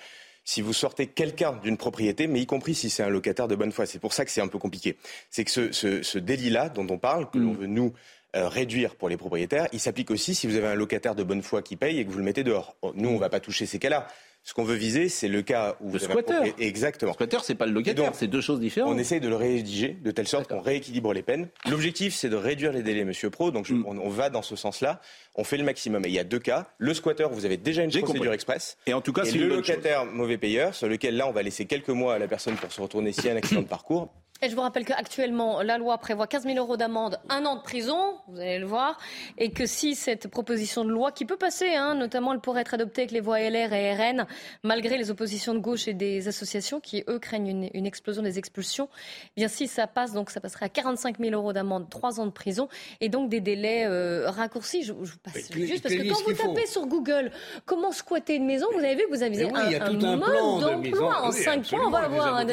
[0.50, 3.72] si vous sortez quelqu'un d'une propriété, mais y compris si c'est un locataire de bonne
[3.72, 3.86] foi.
[3.86, 4.97] C'est pour ça que c'est un peu compliqué.
[5.30, 7.58] C'est que ce, ce, délit-là dont on parle, que l'on mm.
[7.58, 7.93] veut nous
[8.36, 11.43] euh, réduire pour les propriétaires, il s'applique aussi si vous avez un locataire de bonne
[11.43, 12.76] foi qui paye et que vous le mettez dehors.
[12.95, 14.08] Nous, on ne va pas toucher ces cas-là.
[14.43, 16.53] Ce qu'on veut viser, c'est le cas où le squatter.
[16.57, 17.11] Exactement.
[17.11, 18.93] Le squatter, c'est pas le locataire, c'est deux choses différentes.
[18.93, 21.49] On essaye de le rédiger de telle sorte qu'on rééquilibre les peines.
[21.69, 23.51] L'objectif, c'est de réduire les délais, Monsieur Pro.
[23.51, 23.85] Donc, mm.
[23.85, 25.01] on, va dans ce sens-là.
[25.35, 26.03] On fait le maximum.
[26.05, 26.67] Et il y a deux cas.
[26.77, 28.77] Le squatter, vous avez déjà une procédure express.
[28.87, 31.65] Et en tout cas, c'est le locataire mauvais payeur, sur lequel là, on va laisser
[31.65, 34.09] quelques mois à la personne pour se retourner s'il y a un accident de parcours.
[34.41, 37.61] Et je vous rappelle qu'actuellement, la loi prévoit 15 000 euros d'amende, un an de
[37.61, 38.97] prison, vous allez le voir,
[39.37, 42.73] et que si cette proposition de loi, qui peut passer, hein, notamment elle pourrait être
[42.73, 44.25] adoptée avec les voix LR et RN,
[44.63, 48.87] malgré les oppositions de gauche et des associations qui, eux, craignent une, explosion des expulsions,
[49.35, 52.25] eh bien si ça passe, donc ça passerait à 45 000 euros d'amende, 3 ans
[52.25, 52.69] de prison,
[53.01, 54.83] et donc des délais euh, raccourcis.
[54.83, 57.31] Je, vous passe juste parce que quand vous tapez sur Google
[57.65, 61.31] comment squatter une maison, vous avez vu que vous avez un, un, mode d'emploi en
[61.33, 62.45] 5 points, on va le voir.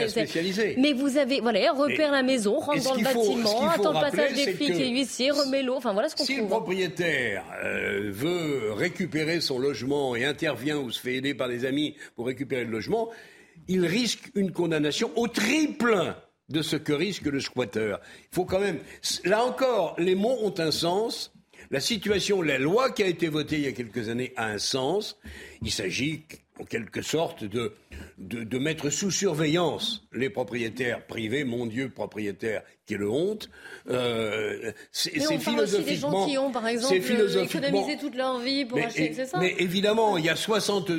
[0.78, 4.52] Mais vous avez, voilà, repère la maison, rentre dans le bâtiment, attend le passage des
[4.52, 5.74] flics et huissiers, remet l'eau.
[5.74, 10.90] Enfin voilà ce qu'on Si le propriétaire euh, veut récupérer son logement et intervient ou
[10.90, 13.10] se fait aider par des amis pour récupérer le logement,
[13.68, 16.14] il risque une condamnation au triple
[16.48, 18.00] de ce que risque le squatteur.
[18.32, 18.78] Il faut quand même.
[19.24, 21.32] Là encore, les mots ont un sens.
[21.70, 24.58] La situation, la loi qui a été votée il y a quelques années a un
[24.58, 25.18] sens.
[25.62, 26.22] Il s'agit
[26.58, 27.74] en quelque sorte de,
[28.18, 33.50] de, mettre sous surveillance les propriétaires privés, mon Dieu, propriétaires, quelle honte.
[33.88, 35.84] Euh, c'est philosophiquement.
[35.84, 39.54] des gens qui ont, par exemple, économisé toute leur vie pour acheter, c'est ça Mais
[39.58, 40.90] évidemment, il y a 60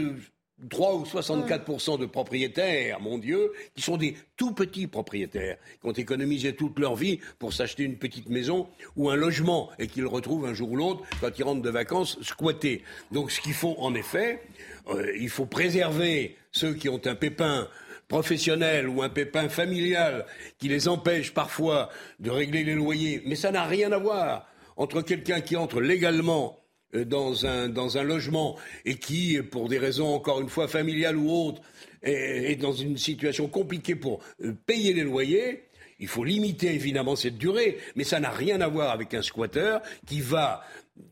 [0.69, 5.91] 3 ou 64% de propriétaires, mon Dieu, qui sont des tout petits propriétaires, qui ont
[5.91, 10.47] économisé toute leur vie pour s'acheter une petite maison ou un logement et qu'ils retrouvent
[10.47, 12.83] un jour ou l'autre, quand ils rentrent de vacances, squattés.
[13.11, 14.41] Donc ce qu'il faut en effet,
[14.89, 17.67] euh, il faut préserver ceux qui ont un pépin
[18.07, 20.25] professionnel ou un pépin familial
[20.59, 23.21] qui les empêche parfois de régler les loyers.
[23.25, 26.59] Mais ça n'a rien à voir entre quelqu'un qui entre légalement
[26.95, 31.17] euh, dans un, dans un logement et qui, pour des raisons encore une fois familiales
[31.17, 31.61] ou autres,
[32.03, 35.63] est, dans une situation compliquée pour euh, payer les loyers,
[35.99, 39.81] il faut limiter évidemment cette durée, mais ça n'a rien à voir avec un squatteur
[40.05, 40.63] qui va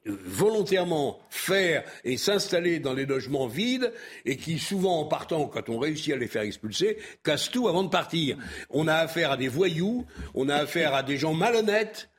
[0.05, 3.91] volontairement faire et s'installer dans les logements vides
[4.25, 7.83] et qui souvent en partant, quand on réussit à les faire expulser, casse tout avant
[7.83, 8.37] de partir.
[8.69, 12.09] On a affaire à des voyous, on a affaire à des gens malhonnêtes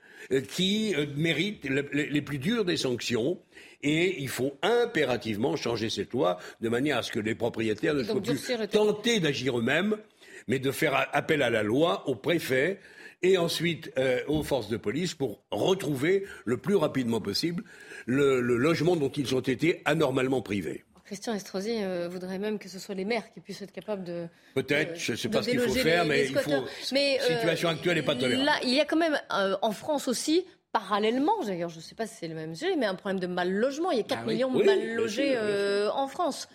[0.50, 3.38] qui méritent les plus dures des sanctions
[3.82, 8.02] et il faut impérativement changer cette loi de manière à ce que les propriétaires ne
[8.02, 9.96] soient plus tentés d'agir eux-mêmes,
[10.48, 12.80] mais de faire appel à la loi, au préfet
[13.22, 17.64] et ensuite euh, aux forces de police pour retrouver le plus rapidement possible
[18.06, 20.84] le, logement dont ils ont été anormalement privés.
[21.04, 24.26] Christian Estrosi euh, voudrait même que ce soit les maires qui puissent être capables de.
[24.56, 26.50] Peut-être, je ne sais pas ce qu'il faut faire, mais, il faut.
[26.92, 28.44] Mais, la situation actuelle n'est pas tolérable.
[28.44, 30.44] Là, il y a quand même en France aussi
[30.78, 33.26] parallèlement, d'ailleurs, je ne sais pas si c'est le même sujet, mais un problème de
[33.26, 33.90] mal logement.
[33.92, 36.48] Il y a 4 ah millions de mal logés euh, en France.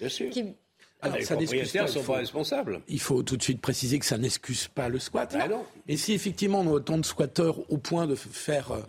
[1.01, 2.81] Alors, les propriétaires ne sont pas responsables.
[2.87, 5.35] Il faut tout de suite préciser que ça n'excuse pas le squat.
[5.39, 5.47] Ah
[5.87, 8.81] Et si effectivement on a autant de squatteurs au point de faire euh,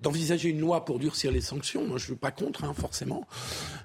[0.00, 3.26] d'envisager une loi pour durcir les sanctions, moi je ne suis pas contre, hein, forcément,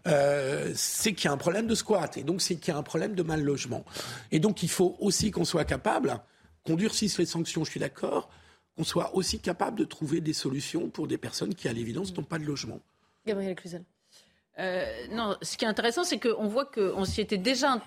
[0.08, 2.78] euh, c'est qu'il y a un problème de squat, et donc c'est qu'il y a
[2.78, 3.84] un problème de mal logement.
[4.32, 6.20] Et donc il faut aussi qu'on soit capable,
[6.64, 8.30] qu'on durcisse les sanctions, je suis d'accord,
[8.78, 12.24] qu'on soit aussi capable de trouver des solutions pour des personnes qui, à l'évidence, n'ont
[12.24, 12.80] pas de logement.
[13.26, 13.84] Gabriel Cluzel.
[14.60, 17.80] Euh, non, ce qui est intéressant, c'est qu'on voit qu'on s'y était déjà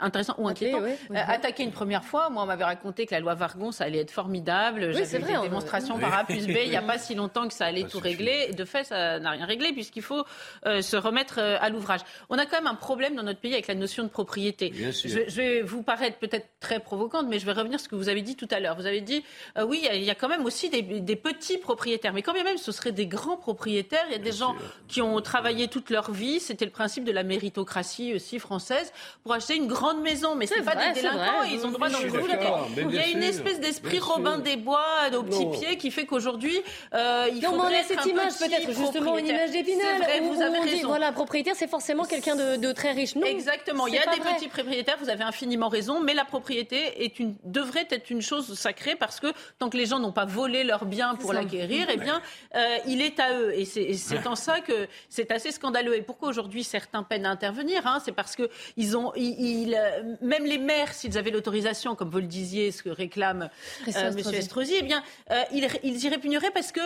[0.00, 2.28] intéressant ou inquiétant euh, attaqué une première fois.
[2.28, 4.90] Moi, on m'avait raconté que la loi Vargon, ça allait être formidable.
[4.92, 6.56] Oui, J'avais des démonstrations par A plus B.
[6.64, 8.48] Il n'y a pas si longtemps que ça allait tout régler.
[8.48, 10.24] De fait, ça n'a rien réglé puisqu'il faut
[10.66, 12.00] euh, se remettre à l'ouvrage.
[12.30, 14.72] On a quand même un problème dans notre pays avec la notion de propriété.
[14.74, 14.90] Je,
[15.28, 18.08] je, vais vous paraître peut-être très provocante, mais je vais revenir sur ce que vous
[18.08, 18.74] avez dit tout à l'heure.
[18.74, 19.24] Vous avez dit,
[19.64, 22.12] oui, il y, a quand même aussi des, des, petits propriétaires.
[22.12, 24.56] Mais quand bien même ce seraient des grands propriétaires, il y a des gens
[24.88, 26.40] qui ont travaillé toute leur vie.
[26.40, 30.34] C'était le principe de la méritocratie aussi française pour acheter une grande maison.
[30.34, 31.42] Mais c'est pas des délinquants.
[31.52, 35.46] Ils ont droit d'en Il y a une espèce d'esprit Robin des Bois aux petits
[35.58, 36.58] pieds qui fait qu'aujourd'hui,
[36.94, 40.02] euh, il faut cette image peut-être justement une image d'épinal.
[40.22, 40.88] Vous avez raison.
[40.88, 43.14] voilà, propriétaire, c'est forcément quelqu'un de, très riche.
[43.14, 43.86] Non, Exactement.
[43.86, 44.96] Il y a des petits propriétaires.
[45.00, 46.00] Vous avez infiniment raison.
[46.00, 49.86] Mais la propriété est une, devrait être une chose sacrée parce que tant que les
[49.86, 52.22] gens n'ont pas volé leur bien pour l'acquérir, eh bien,
[52.54, 53.52] euh, il est à eux.
[53.54, 55.96] Et c'est en ça que c'est assez scandaleux.
[55.96, 60.14] Et pourquoi aujourd'hui certains peinent à intervenir hein C'est parce que ils ont, ils, euh,
[60.20, 63.50] même les maires, s'ils avaient l'autorisation, comme vous le disiez, ce que réclame
[63.88, 64.18] euh, M.
[64.32, 65.02] Estrosi, eh bien,
[65.32, 66.80] euh, ils, ils, y répugneraient parce que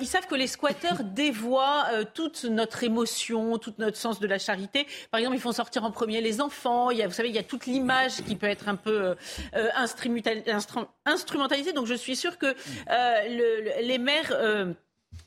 [0.00, 4.86] ils savent que les squatteurs dévoient toute notre émotion, tout notre sens de la charité.
[5.10, 6.90] Par exemple, ils font sortir en premier les enfants.
[6.90, 9.16] Il y a, vous savez, il y a toute l'image qui peut être un peu
[11.06, 11.72] instrumentalisée.
[11.72, 12.54] Donc, je suis sûre que
[12.88, 14.34] le, les maires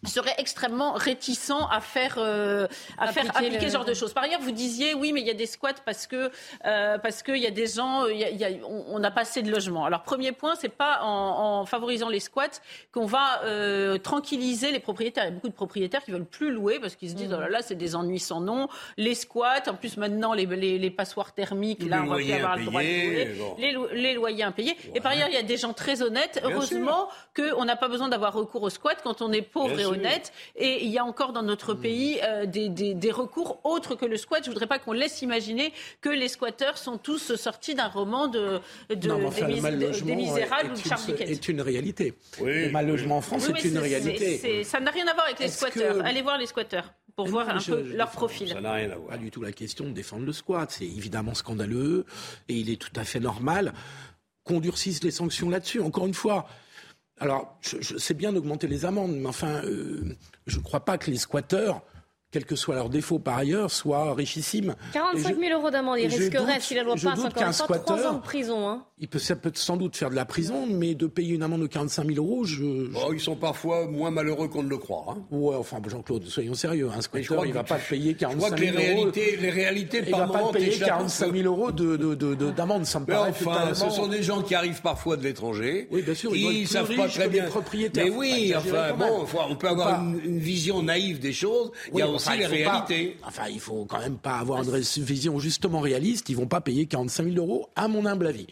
[0.06, 2.68] serait extrêmement réticent à faire, euh,
[2.98, 4.14] à appliquer faire appliquer ce genre de choses.
[4.14, 6.32] Par ailleurs, vous disiez oui, mais il y a des squats parce que
[6.66, 9.86] euh, parce qu'il y a des gens, y a, on n'a pas assez de logements.
[9.86, 12.62] Alors premier point, c'est pas en, en, favorisant les squats
[12.92, 15.26] qu'on va euh, tranquilliser les propriétaires.
[15.26, 17.38] Il y a beaucoup de propriétaires qui veulent plus louer parce qu'ils se disent mmh.
[17.38, 18.68] oh là là, c'est des ennuis sans nom.
[18.98, 22.58] Les squats, en plus maintenant les, les, les passoires thermiques, là on va plus avoir
[22.58, 23.56] le droit de louer.
[23.60, 24.76] Les, les, loyers impayés.
[24.96, 26.42] Et par ailleurs, il y a des gens très honnêtes.
[26.44, 30.32] Heureusement qu'on n'a pas besoin d'avoir recours aux squats quand on est pauvre et honnête.
[30.56, 31.82] Et il y a encore dans notre mmh.
[31.82, 34.44] pays euh, des, des, recours autres que le squat.
[34.44, 38.60] Je voudrais pas qu'on laisse imaginer que les squatteurs sont tous sortis d'un roman de,
[38.90, 41.30] de des, misérables ou de Charles Dickens.
[41.30, 42.14] C'est une réalité.
[42.42, 44.64] le mal logement en France, c'est une réalité.
[44.64, 46.06] ça n'a rien à voir avec les squatteurs.
[46.06, 48.50] Allez voir les squatteurs pour voir un peu leur profil.
[48.50, 49.10] Ça n'a rien à voir.
[49.10, 50.72] Pas du tout la question de défendre le squat.
[50.72, 52.06] C'est évidemment scandaleux
[52.48, 53.74] et il est tout à fait normal
[54.44, 55.82] qu'on durcisse les sanctions là-dessus.
[55.82, 56.48] Encore une fois,
[57.22, 57.56] alors,
[57.98, 60.18] sais bien d'augmenter les amendes, mais enfin, euh,
[60.48, 61.84] je ne crois pas que les squatteurs
[62.32, 64.76] quels que soient leurs défauts par ailleurs, soient richissimes.
[64.94, 68.14] 45 000 euros d'amende, il risquerait, si la loi passe, encore une fois, 3 ans
[68.14, 68.70] de prison.
[68.70, 68.86] Hein.
[69.00, 71.62] Il peut, ça peut sans doute faire de la prison, mais de payer une amende
[71.62, 72.64] de 45 000 euros, je...
[72.96, 75.06] Oh, ils sont parfois moins malheureux qu'on ne le croit.
[75.10, 75.18] Hein.
[75.32, 76.90] Ouais, enfin, Jean-Claude, soyons sérieux.
[76.96, 78.78] Un squatter, il ne va pas payer 45 000 euros.
[78.78, 82.86] Réalités, les réalités, il ne va pas payer 45 000 euros d'amende, de, de, de,
[82.86, 85.88] ça me paraît enfin, ce sont des gens qui arrivent parfois de l'étranger.
[85.92, 87.46] Oui, bien sûr, ils ne savent pas très bien.
[87.96, 91.72] Mais oui, enfin, bon, on peut avoir une vision naïve des choses.
[91.92, 93.18] Il y a aussi les réalités.
[93.24, 96.30] Enfin, il faut quand même pas avoir une vision justement réaliste.
[96.30, 98.48] Ils vont pas payer 45 000 euros, à mon humble avis.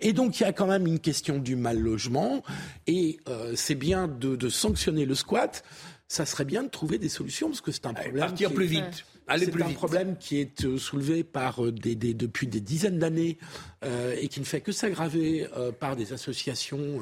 [0.00, 2.42] Et donc, il y a quand même une question du mal logement.
[2.86, 5.64] Et euh, c'est bien de, sanctionner le squat.
[6.06, 8.20] Ça serait bien de trouver des solutions parce que c'est un problème.
[8.26, 9.04] Partir plus vite.
[9.36, 13.36] C'est un problème qui est euh, soulevé par euh, des, depuis des dizaines d'années
[13.84, 15.46] euh, et qui ne fait que s'aggraver
[15.78, 17.00] par des associations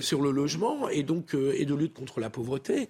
[0.00, 2.88] sur le logement et donc et de lutte contre la pauvreté.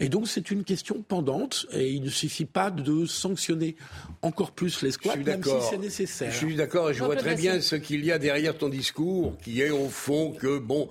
[0.00, 3.76] Et donc c'est une question pendante et il ne suffit pas de sanctionner
[4.22, 6.32] encore plus les squats, même si c'est nécessaire.
[6.32, 9.36] Je suis d'accord et je vois très bien ce qu'il y a derrière ton discours,
[9.42, 10.88] qui est au fond que bon,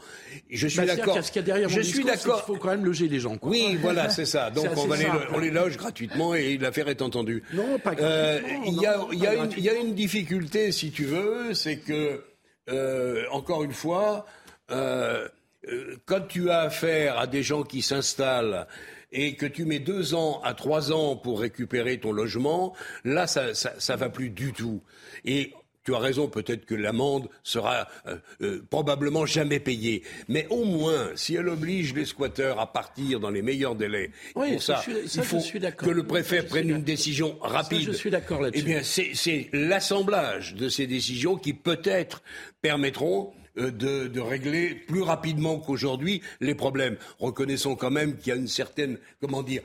[0.49, 1.24] je suis bah, d'accord.
[1.24, 2.43] Ce qu'il y a derrière mon je discours, suis d'accord.
[2.47, 3.38] Il faut quand même loger les gens.
[3.38, 3.52] Quoi.
[3.52, 4.49] Oui, voilà, c'est ça.
[4.49, 7.43] Donc on, va les, on les loge gratuitement et l'affaire est entendu.
[7.54, 12.24] Non, pas euh, Il y, a une difficulté, si tu veux, c'est que,
[12.70, 14.26] euh, encore une fois,
[14.72, 15.28] euh,
[16.06, 18.68] quand tu as affaire à des gens qui s'installent
[19.12, 22.74] et que tu mets deux ans à trois ans pour récupérer ton logement,
[23.04, 24.82] là, ça, ça, ça va plus du tout.
[25.26, 30.03] Et tu as raison, peut-être que l'amende sera euh, euh, probablement jamais payée.
[30.27, 34.61] Mais au moins, si elle oblige les squatteurs à partir dans les meilleurs délais, pour
[34.61, 35.41] ça, il faut
[35.77, 37.88] que le préfet prenne une décision rapide.
[37.88, 38.63] je suis d'accord là-dessus.
[38.63, 42.21] Eh bien, c'est l'assemblage de ces décisions qui peut-être
[42.61, 46.95] permettront euh, de, régler plus rapidement qu'aujourd'hui les problèmes.
[47.19, 49.61] Reconnaissons quand même qu'il y a une certaine, comment dire,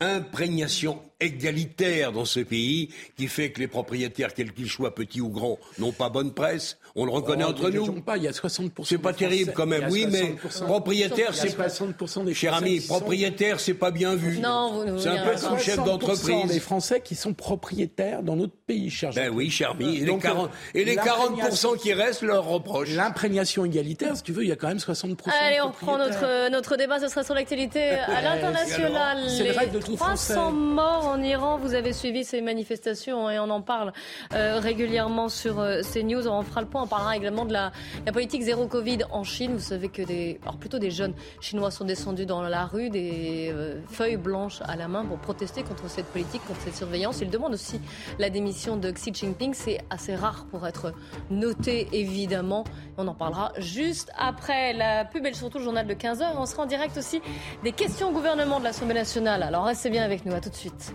[0.00, 5.28] imprégnation égalitaire dans ce pays qui fait que les propriétaires, quels qu'ils soient, petits ou
[5.28, 6.78] grands, n'ont pas bonne presse.
[6.96, 8.00] On le reconnaît oh, entre nous.
[8.00, 10.34] Pas, il y a 60 C'est pas terrible quand même, oui, mais
[10.66, 14.38] propriétaire, c'est pas 60 des cher ami, propriétaire, c'est pas bien vu.
[14.38, 16.46] Non, c'est un peu comme chef d'entreprise.
[16.46, 19.98] des Français qui sont propriétaires dans notre pays, cher Ben oui, cher ami.
[19.98, 22.90] Et, les 40, et les 40 qui restent leur reprochent.
[22.90, 26.50] L'imprégnation égalitaire, si tu veux, il y a quand même 60 Allez, on reprend notre,
[26.50, 29.18] notre débat, ce sera sur l'actualité à l'international.
[29.28, 33.38] C'est le rêve de tout 300 morts en Iran, vous avez suivi ces manifestations et
[33.38, 33.92] on en parle
[34.32, 36.28] euh, régulièrement sur euh, CNews.
[36.28, 37.72] On fera le point, on parlera également de la,
[38.06, 39.54] la, politique zéro Covid en Chine.
[39.54, 43.50] Vous savez que des, alors plutôt des jeunes chinois sont descendus dans la rue, des
[43.52, 47.20] euh, feuilles blanches à la main pour protester contre cette politique, contre cette surveillance.
[47.20, 47.80] Ils demandent aussi
[48.18, 49.52] la démission de Xi Jinping.
[49.54, 50.92] C'est assez rare pour être
[51.30, 52.64] noté, évidemment.
[52.98, 56.34] On en parlera juste après la pub et surtout le journal de 15h.
[56.36, 57.20] On sera en direct aussi
[57.64, 59.42] des questions au gouvernement de l'Assemblée nationale.
[59.42, 60.34] Alors restez bien avec nous.
[60.34, 60.94] À tout de suite.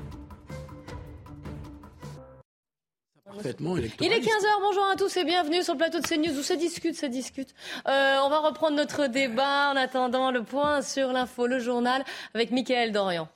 [3.44, 6.56] Il est 15h, bonjour à tous et bienvenue sur le plateau de CNews où ça
[6.56, 7.54] discute, ça discute.
[7.88, 12.52] Euh, on va reprendre notre débat en attendant le point sur l'info, le journal avec
[12.52, 13.28] Mickaël Dorian.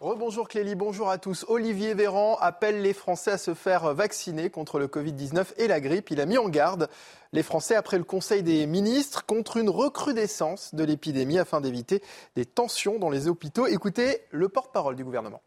[0.00, 1.44] Rebonjour Clélie, bonjour à tous.
[1.48, 6.10] Olivier Véran appelle les Français à se faire vacciner contre le Covid-19 et la grippe.
[6.10, 6.88] Il a mis en garde
[7.32, 12.02] les Français après le Conseil des ministres contre une recrudescence de l'épidémie afin d'éviter
[12.34, 13.66] des tensions dans les hôpitaux.
[13.66, 15.42] Écoutez le porte-parole du gouvernement.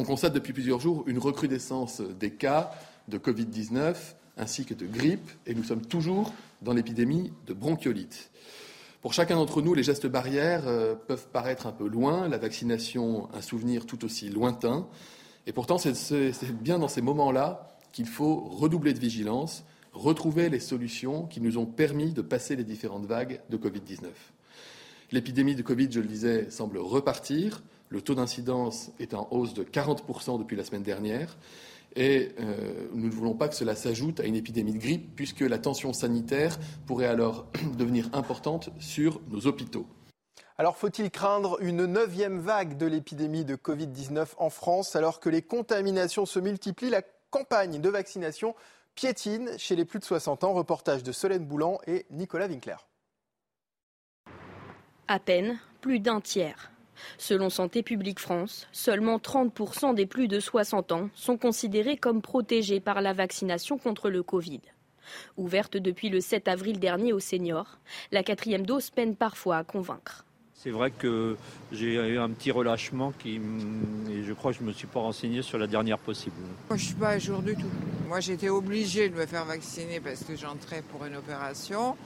[0.00, 2.70] On constate depuis plusieurs jours une recrudescence des cas
[3.08, 3.96] de Covid-19
[4.36, 6.32] ainsi que de grippe et nous sommes toujours
[6.62, 8.30] dans l'épidémie de bronchiolite.
[9.02, 13.28] Pour chacun d'entre nous, les gestes barrières euh, peuvent paraître un peu loin, la vaccination
[13.34, 14.86] un souvenir tout aussi lointain.
[15.48, 16.32] Et pourtant, c'est
[16.62, 21.66] bien dans ces moments-là qu'il faut redoubler de vigilance, retrouver les solutions qui nous ont
[21.66, 24.04] permis de passer les différentes vagues de Covid-19.
[25.10, 27.62] L'épidémie de Covid, je le disais, semble repartir.
[27.90, 31.36] Le taux d'incidence est en hausse de 40% depuis la semaine dernière.
[31.96, 35.40] Et euh, nous ne voulons pas que cela s'ajoute à une épidémie de grippe, puisque
[35.40, 39.86] la tension sanitaire pourrait alors devenir importante sur nos hôpitaux.
[40.58, 45.42] Alors faut-il craindre une neuvième vague de l'épidémie de Covid-19 en France alors que les
[45.42, 46.90] contaminations se multiplient?
[46.90, 48.54] La campagne de vaccination
[48.94, 50.52] piétine chez les plus de 60 ans.
[50.52, 52.76] Reportage de Solène Boulan et Nicolas Winkler.
[55.06, 56.72] À peine plus d'un tiers
[57.18, 62.80] Selon Santé publique France, seulement 30% des plus de 60 ans sont considérés comme protégés
[62.80, 64.60] par la vaccination contre le Covid.
[65.36, 67.78] Ouverte depuis le 7 avril dernier aux seniors,
[68.12, 70.24] la quatrième dose peine parfois à convaincre.
[70.54, 71.36] C'est vrai que
[71.70, 73.40] j'ai eu un petit relâchement qui,
[74.10, 76.34] et je crois que je ne me suis pas renseigné sur la dernière possible.
[76.68, 77.70] Moi, je ne suis pas à jour du tout.
[78.08, 81.96] Moi, j'étais obligée de me faire vacciner parce que j'entrais pour une opération.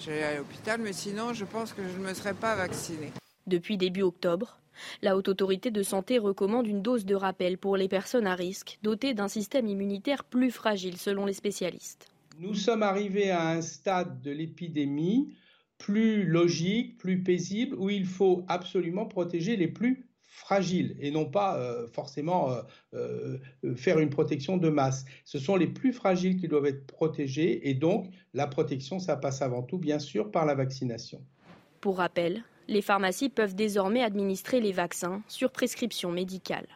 [0.00, 3.12] J'allais à l'hôpital, mais sinon, je pense que je ne me serais pas vaccinée.
[3.46, 4.58] Depuis début octobre,
[5.02, 8.78] la Haute Autorité de Santé recommande une dose de rappel pour les personnes à risque,
[8.82, 12.08] dotées d'un système immunitaire plus fragile selon les spécialistes.
[12.38, 15.36] Nous sommes arrivés à un stade de l'épidémie
[15.78, 21.58] plus logique, plus paisible, où il faut absolument protéger les plus fragiles et non pas
[21.58, 25.04] euh, forcément euh, euh, faire une protection de masse.
[25.24, 29.42] Ce sont les plus fragiles qui doivent être protégés et donc la protection, ça passe
[29.42, 31.22] avant tout, bien sûr, par la vaccination.
[31.80, 36.66] Pour rappel, les pharmacies peuvent désormais administrer les vaccins sur prescription médicale.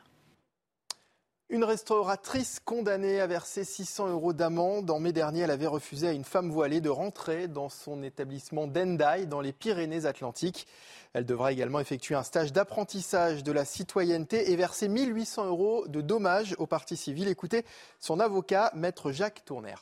[1.51, 4.91] Une restauratrice condamnée à verser 600 euros d'amende.
[4.91, 8.66] En mai dernier, elle avait refusé à une femme voilée de rentrer dans son établissement
[8.66, 10.66] d'Endai, dans les Pyrénées-Atlantiques.
[11.14, 16.03] Elle devra également effectuer un stage d'apprentissage de la citoyenneté et verser 1800 euros de
[16.03, 17.28] dommages aux parties civiles.
[17.28, 17.64] Écoutez
[17.99, 19.76] son avocat, maître Jacques Tourner.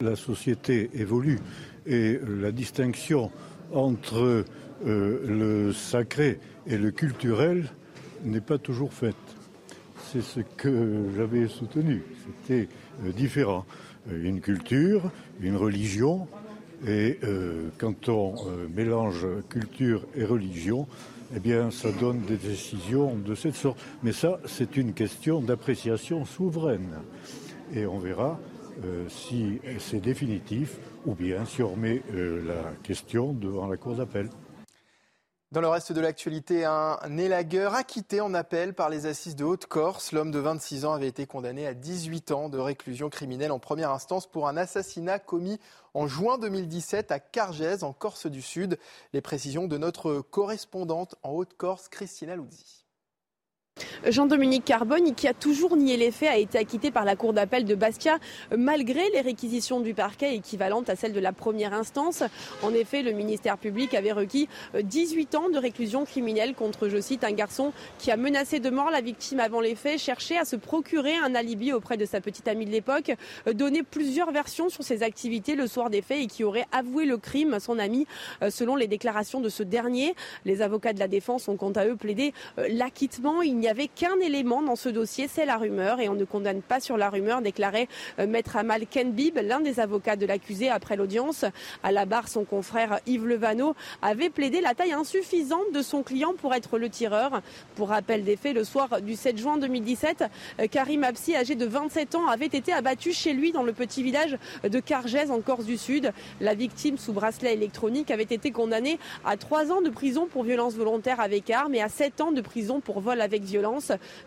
[0.00, 1.38] La société évolue
[1.86, 3.30] et la distinction
[3.72, 4.44] entre
[4.86, 7.68] euh, le sacré et le culturel
[8.24, 9.14] n'est pas toujours faite.
[10.10, 12.02] C'est ce que j'avais soutenu.
[12.24, 12.68] C'était
[13.04, 13.66] euh, différent.
[14.10, 15.10] Euh, une culture,
[15.40, 16.26] une religion,
[16.86, 17.18] et
[17.76, 18.34] quand on
[18.74, 20.86] mélange culture et religion,
[21.36, 23.78] eh bien, ça donne des décisions de cette sorte.
[24.02, 26.94] Mais ça, c'est une question d'appréciation souveraine.
[27.74, 28.40] Et on verra
[29.08, 34.30] si c'est définitif ou bien si on remet la question devant la Cour d'appel.
[35.52, 40.12] Dans le reste de l'actualité, un élagueur acquitté en appel par les assises de Haute-Corse.
[40.12, 43.90] L'homme de 26 ans avait été condamné à 18 ans de réclusion criminelle en première
[43.90, 45.58] instance pour un assassinat commis
[45.92, 48.78] en juin 2017 à Cargèse, en Corse du Sud.
[49.12, 52.79] Les précisions de notre correspondante en Haute-Corse, Christina Luzzi.
[54.06, 57.64] Jean-Dominique Carbone, qui a toujours nié les faits, a été acquitté par la Cour d'appel
[57.64, 58.18] de Bastia,
[58.56, 62.22] malgré les réquisitions du parquet équivalentes à celles de la première instance.
[62.62, 64.48] En effet, le ministère public avait requis
[64.80, 68.90] 18 ans de réclusion criminelle contre, je cite, un garçon qui a menacé de mort
[68.90, 72.48] la victime avant les faits, cherchait à se procurer un alibi auprès de sa petite
[72.48, 73.12] amie de l'époque,
[73.52, 77.16] donné plusieurs versions sur ses activités le soir des faits et qui aurait avoué le
[77.18, 78.06] crime à son ami,
[78.48, 80.14] selon les déclarations de ce dernier.
[80.44, 83.42] Les avocats de la défense ont quant à eux plaidé l'acquittement.
[83.70, 86.96] Avait qu'un élément dans ce dossier, c'est la rumeur, et on ne condamne pas sur
[86.96, 87.86] la rumeur, déclarait
[88.18, 91.44] euh, Maître Amal Kenbib, l'un des avocats de l'accusé après l'audience.
[91.84, 96.32] À la barre, son confrère Yves Levano avait plaidé la taille insuffisante de son client
[96.36, 97.42] pour être le tireur.
[97.76, 100.24] Pour rappel des faits, le soir du 7 juin 2017,
[100.58, 104.02] euh, Karim Absi, âgé de 27 ans, avait été abattu chez lui dans le petit
[104.02, 106.12] village de Cargès en Corse du Sud.
[106.40, 110.74] La victime sous bracelet électronique avait été condamnée à 3 ans de prison pour violence
[110.74, 113.59] volontaire avec arme et à 7 ans de prison pour vol avec violence.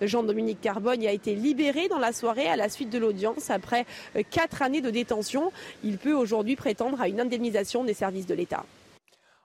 [0.02, 4.24] Jean-Dominique Carbone a été libéré dans la soirée à la suite de l'audience après euh,
[4.30, 5.52] quatre années de détention.
[5.84, 8.64] Il peut aujourd'hui prétendre à une indemnisation des services de l'État.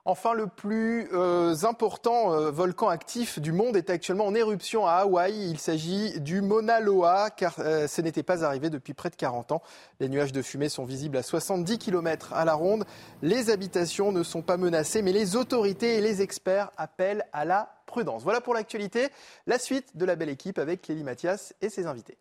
[0.04, 4.92] Enfin, le plus euh, important euh, volcan actif du monde est actuellement en éruption à
[4.92, 5.50] Hawaï.
[5.50, 9.62] Il s'agit du Mauna Loa, car ce n'était pas arrivé depuis près de 40 ans.
[10.00, 12.84] Les nuages de fumée sont visibles à 70 km à la ronde.
[13.22, 17.78] Les habitations ne sont pas menacées, mais les autorités et les experts appellent à la
[17.86, 18.22] prudence.
[18.22, 19.08] Voilà pour l'actualité.
[19.46, 22.16] La suite de la belle équipe avec Clélie Mathias et ses invités.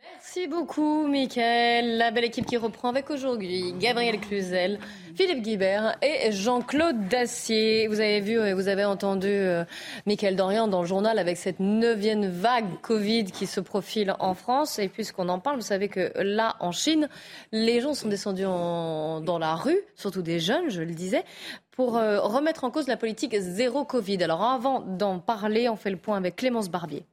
[0.00, 1.96] Merci beaucoup, Mickaël.
[1.96, 4.78] La belle équipe qui reprend avec aujourd'hui Gabriel Cluzel,
[5.16, 7.88] Philippe Guibert et Jean-Claude Dacier.
[7.88, 9.64] Vous avez vu et vous avez entendu euh,
[10.06, 14.78] Mickaël Dorian dans le journal avec cette neuvième vague Covid qui se profile en France.
[14.78, 17.08] Et puisqu'on en parle, vous savez que là, en Chine,
[17.50, 21.24] les gens sont descendus dans la rue, surtout des jeunes, je le disais,
[21.70, 24.22] pour euh, remettre en cause la politique zéro Covid.
[24.22, 27.04] Alors avant d'en parler, on fait le point avec Clémence Barbier.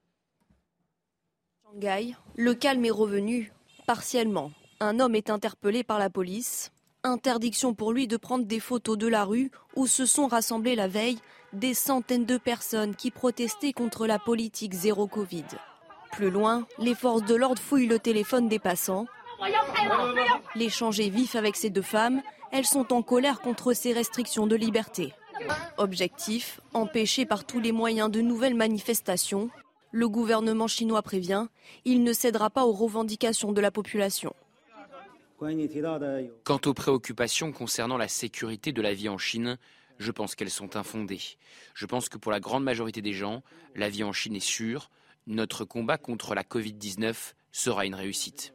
[2.37, 3.53] Le calme est revenu,
[3.87, 4.51] partiellement.
[4.81, 6.71] Un homme est interpellé par la police.
[7.03, 10.87] Interdiction pour lui de prendre des photos de la rue où se sont rassemblées la
[10.87, 11.19] veille
[11.53, 15.45] des centaines de personnes qui protestaient contre la politique zéro Covid.
[16.11, 19.05] Plus loin, les forces de l'ordre fouillent le téléphone des passants.
[20.55, 22.21] L'échange est vif avec ces deux femmes.
[22.51, 25.13] Elles sont en colère contre ces restrictions de liberté.
[25.77, 29.49] Objectif, empêcher par tous les moyens de nouvelles manifestations
[29.95, 31.47] le gouvernement chinois prévient,
[31.85, 34.35] il ne cédera pas aux revendications de la population.
[36.43, 39.57] Quant aux préoccupations concernant la sécurité de la vie en Chine,
[39.97, 41.21] je pense qu'elles sont infondées.
[41.73, 43.41] Je pense que pour la grande majorité des gens,
[43.73, 44.89] la vie en Chine est sûre.
[45.27, 48.53] Notre combat contre la Covid-19 sera une réussite.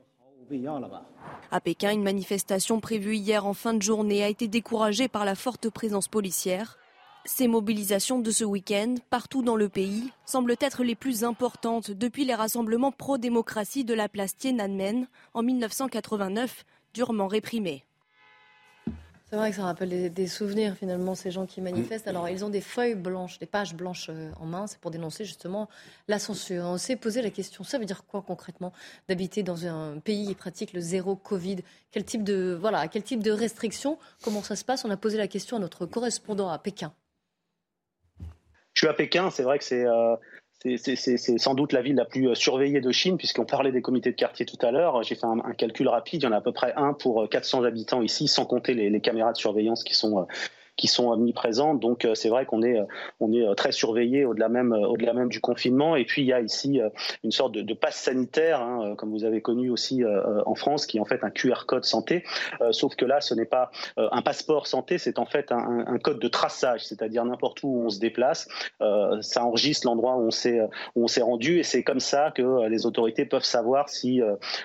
[1.50, 5.34] À Pékin, une manifestation prévue hier en fin de journée a été découragée par la
[5.34, 6.76] forte présence policière.
[7.26, 12.24] Ces mobilisations de ce week-end, partout dans le pays, semblent être les plus importantes depuis
[12.24, 16.64] les rassemblements pro-démocratie de la place Tiananmen en 1989,
[16.94, 17.84] durement réprimés.
[19.28, 22.08] C'est vrai que ça rappelle des, souvenirs finalement, ces gens qui manifestent.
[22.08, 25.24] Alors ils ont des feuilles blanches, des pages blanches euh, en main, c'est pour dénoncer
[25.24, 25.68] justement
[26.08, 26.64] la censure.
[26.64, 28.72] On s'est posé la question, ça veut dire quoi concrètement
[29.08, 31.58] d'habiter dans un pays qui pratique le zéro Covid?
[31.92, 33.98] Quel type de voilà, quel type de restrictions?
[34.24, 34.84] Comment ça se passe?
[34.84, 36.92] On a posé la question à notre correspondant à Pékin.
[38.74, 40.16] Je suis à Pékin, c'est vrai que c'est euh,
[41.38, 44.16] sans doute la ville la plus euh, surveillée de Chine, puisqu'on parlait des comités de
[44.16, 45.02] quartier tout à l'heure.
[45.02, 47.62] J'ai fait un, calcul rapide, il y en a à peu près un pour 400
[47.62, 50.26] euh, habitants ici, sans compter les caméras de surveillance qui sont
[50.80, 51.78] qui sont omniprésentes.
[51.78, 52.84] Donc euh, c'est vrai qu'on est, euh,
[53.20, 55.94] on est euh, très surveillé au-delà même, au-delà même du confinement.
[55.94, 56.80] Et puis il y a ici
[57.22, 60.02] une sorte de, passe sanitaire, hein, comme vous avez connu aussi
[60.46, 62.24] en France, qui est en fait un QR code santé.
[62.70, 66.28] sauf que là, ce n'est pas un passeport santé, c'est en fait un, code de
[66.28, 68.48] traçage, c'est-à-dire n'importe où on se déplace,
[69.20, 70.28] ça enregistre l'endroit où
[70.96, 74.20] on s'est rendu et c'est comme ça que les autorités peuvent savoir si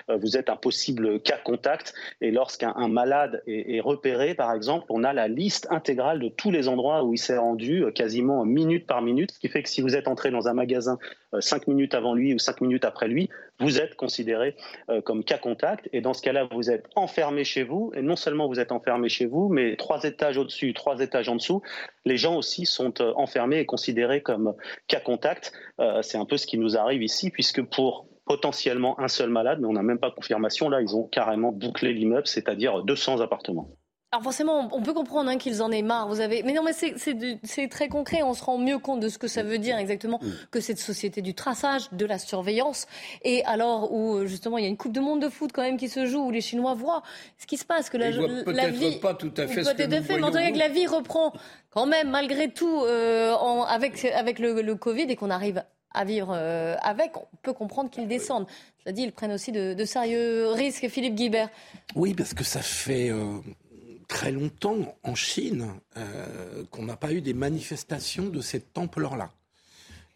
[0.08, 1.94] vous êtes un possible cas contact.
[2.20, 6.68] Et lorsqu'un malade est repéré, par exemple, on a la liste intégrale de tous les
[6.68, 9.80] endroits où il s'est rendu, euh, quasiment minute par minute, ce qui fait que si
[9.80, 10.98] vous êtes entré dans un magasin
[11.34, 13.28] euh, cinq minutes avant lui ou cinq minutes après lui,
[13.58, 14.54] vous êtes considéré
[14.88, 15.88] euh, comme cas contact.
[15.92, 17.92] Et dans ce cas-là, vous êtes enfermé chez vous.
[17.94, 21.36] Et non seulement vous êtes enfermé chez vous, mais trois étages au-dessus, trois étages en
[21.36, 21.62] dessous,
[22.04, 24.54] les gens aussi sont enfermés et considérés comme
[24.86, 25.52] cas contact.
[26.02, 29.66] C'est un peu ce qui nous arrive ici, puisque pour potentiellement un seul malade, mais
[29.66, 33.70] on n'a même pas confirmation, là, ils ont carrément bouclé l'immeuble, c'est-à-dire 200 appartements.
[34.16, 36.08] Alors forcément, on peut comprendre hein, qu'ils en aient marre.
[36.08, 38.22] Vous avez, mais non, mais c'est très concret.
[38.22, 40.30] On se rend mieux compte de ce que ça veut dire exactement mm.
[40.50, 42.86] que cette société du traçage, de la surveillance.
[43.24, 45.76] Et alors où justement il y a une Coupe de Monde de foot quand même
[45.76, 47.02] qui se joue, où les Chinois voient
[47.36, 50.02] ce qui se passe, que la, la vie, pas tout à fait ce que nous
[50.02, 51.34] fait, mais que la vie reprend
[51.68, 55.62] quand même malgré tout euh, en, avec avec le, le Covid et qu'on arrive
[55.96, 58.46] à vivre euh, avec, on peut comprendre qu'ils descendent.
[58.84, 60.88] Cela dit, ils prennent aussi de, sérieux risques.
[60.88, 61.48] Philippe Guibert.
[61.94, 63.40] Oui, parce que ça fait euh,
[64.08, 69.30] très longtemps en Chine euh, qu'on n'a pas eu des manifestations de cette ampleur-là.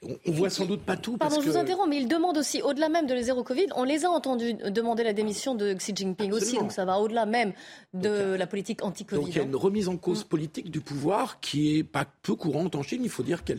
[0.03, 1.19] On, voit sans doute pas tout.
[1.19, 4.07] Pardon, je vous interromps, mais ils demandent aussi, au-delà même de zéro Covid, on les
[4.07, 7.53] a entendus demander la démission de Xi Jinping aussi, donc ça va au-delà même
[7.93, 9.21] de la politique anti-Covid.
[9.21, 12.35] Donc il y a une remise en cause politique du pouvoir qui est pas peu
[12.35, 13.03] courante en Chine.
[13.05, 13.53] Il faut dire que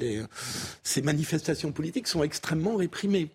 [0.82, 3.30] ces manifestations politiques sont extrêmement réprimées.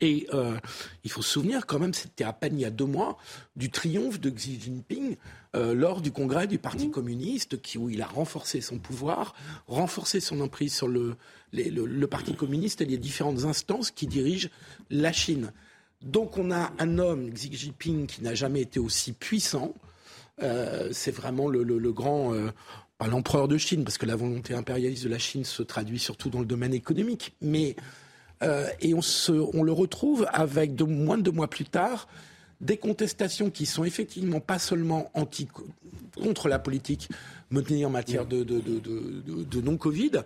[0.00, 0.56] Et euh,
[1.04, 3.18] il faut se souvenir quand même, c'était à peine il y a deux mois,
[3.56, 5.16] du triomphe de Xi Jinping
[5.54, 9.34] euh, lors du congrès du Parti communiste, qui, où il a renforcé son pouvoir,
[9.66, 11.16] renforcé son emprise sur le,
[11.52, 14.48] le, Parti communiste et les différentes instances qui dirigent
[14.90, 15.52] la Chine.
[16.02, 19.74] Donc on a un homme, Xi Jinping, qui n'a jamais été aussi puissant.
[20.42, 22.32] Euh, c'est vraiment le, grand,
[22.98, 26.30] pas l'empereur de Chine, parce que la volonté impérialiste de la Chine se traduit surtout
[26.30, 27.76] dans le domaine économique, mais
[28.42, 32.08] euh, et on, se, on, le retrouve avec de, moins de deux mois plus tard
[32.60, 35.48] des contestations qui sont effectivement pas seulement anti,
[36.20, 37.08] contre la politique
[37.50, 40.22] menée en matière de, de, de, non-Covid,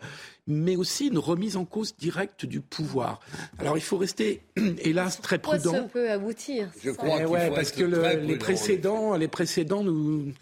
[0.47, 3.21] mais aussi une remise en cause directe du pouvoir.
[3.59, 5.73] Alors il faut rester, hélas, très prudent.
[5.73, 6.71] Ça peut aboutir?
[6.85, 10.33] Je crois eh ouais, parce que les précédents, les précédents nous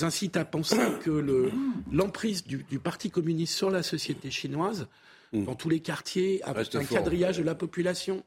[0.00, 1.50] incitent à penser que
[1.92, 4.86] l'emprise du, du Parti communiste sur la société chinoise
[5.32, 5.44] Mm.
[5.44, 8.24] dans tous les quartiers, avec un quadrillage de la population,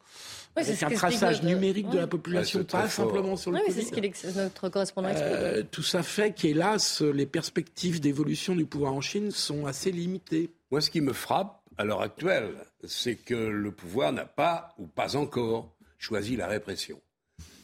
[0.55, 4.37] avec un traçage numérique de la population, pas simplement sur le oui, C'est ce que
[4.37, 9.65] notre correspondant euh, Tout ça fait qu'hélas, les perspectives d'évolution du pouvoir en Chine sont
[9.65, 10.51] assez limitées.
[10.71, 12.53] Moi, ce qui me frappe à l'heure actuelle,
[12.85, 17.01] c'est que le pouvoir n'a pas, ou pas encore, choisi la répression.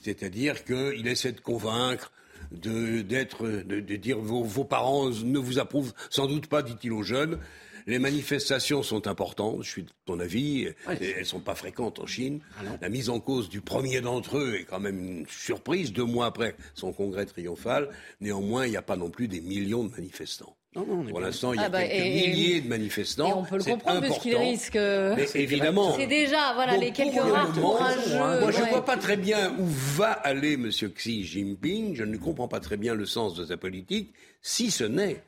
[0.01, 2.11] C'est-à-dire qu'il essaie de convaincre,
[2.51, 7.03] de, d'être, de, dire vos, vos, parents ne vous approuvent sans doute pas, dit-il aux
[7.03, 7.39] jeunes,
[7.87, 12.05] les manifestations sont importantes, je suis de ton avis, elles ne sont pas fréquentes en
[12.05, 12.41] Chine.
[12.59, 16.05] Ah la mise en cause du premier d'entre eux est quand même une surprise, deux
[16.05, 17.89] mois après son congrès triomphal.
[18.21, 20.55] Néanmoins, il n'y a pas non plus des millions de manifestants.
[20.73, 23.29] Pour l'instant, il y a ah bah, quelques milliers de manifestants.
[23.29, 24.75] Et on peut le comprendre puisqu'ils risquent.
[24.75, 25.95] Mais évidemment.
[25.95, 28.17] C'est déjà voilà les quelques rares courageux.
[28.39, 30.69] Moi, je ne vois pas très bien où va aller M.
[30.69, 31.95] Xi Jinping.
[31.95, 34.13] Je ne comprends pas très bien le sens de sa politique,
[34.43, 35.23] si ce n'est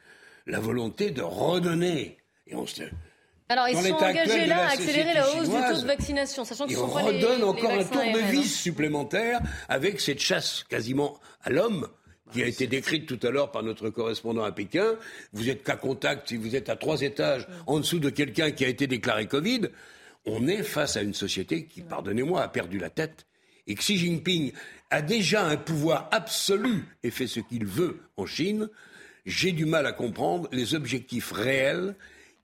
[0.45, 2.17] la volonté de redonner
[3.51, 6.77] alors, ils sont engagés là à accélérer la hausse du taux de vaccination, sachant qu'ils
[6.77, 11.89] sont pas redonnent encore un tour de vis supplémentaire avec cette chasse quasiment à l'homme
[12.31, 14.95] qui a été décrite tout à l'heure par notre correspondant à Pékin.
[15.33, 18.63] Vous êtes cas contact si vous êtes à trois étages en dessous de quelqu'un qui
[18.63, 19.63] a été déclaré Covid.
[20.25, 23.25] On est face à une société qui, pardonnez-moi, a perdu la tête.
[23.67, 24.53] Et Xi Jinping
[24.91, 28.69] a déjà un pouvoir absolu et fait ce qu'il veut en Chine.
[29.25, 31.95] J'ai du mal à comprendre les objectifs réels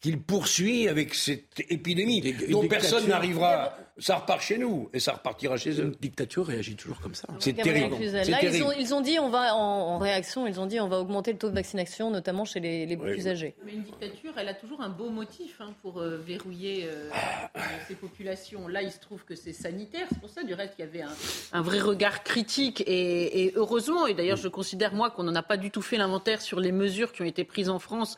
[0.01, 5.57] qu'il poursuit avec cette épidémie dont personne n'arrivera ça repart chez nous et ça repartira
[5.57, 5.85] chez eux.
[5.85, 7.27] Une dictature réagit toujours comme ça.
[7.39, 7.95] C'est terrible.
[8.27, 8.43] Là,
[8.77, 11.49] Ils, ont, dit, on va en, réaction, ils ont dit, on va augmenter le taux
[11.49, 13.55] de vaccination, notamment chez les, plus âgés.
[13.65, 17.09] Mais une dictature, elle a toujours un beau motif hein, pour euh, verrouiller euh,
[17.55, 18.67] euh, ces populations.
[18.67, 20.05] Là, il se trouve que c'est sanitaire.
[20.09, 21.03] C'est pour ça, du reste, qu'il y avait
[21.51, 24.05] un, vrai regard critique et, heureusement.
[24.05, 26.71] Et d'ailleurs, je considère moi qu'on n'en a pas du tout fait l'inventaire sur les
[26.71, 28.17] mesures qui ont été prises en France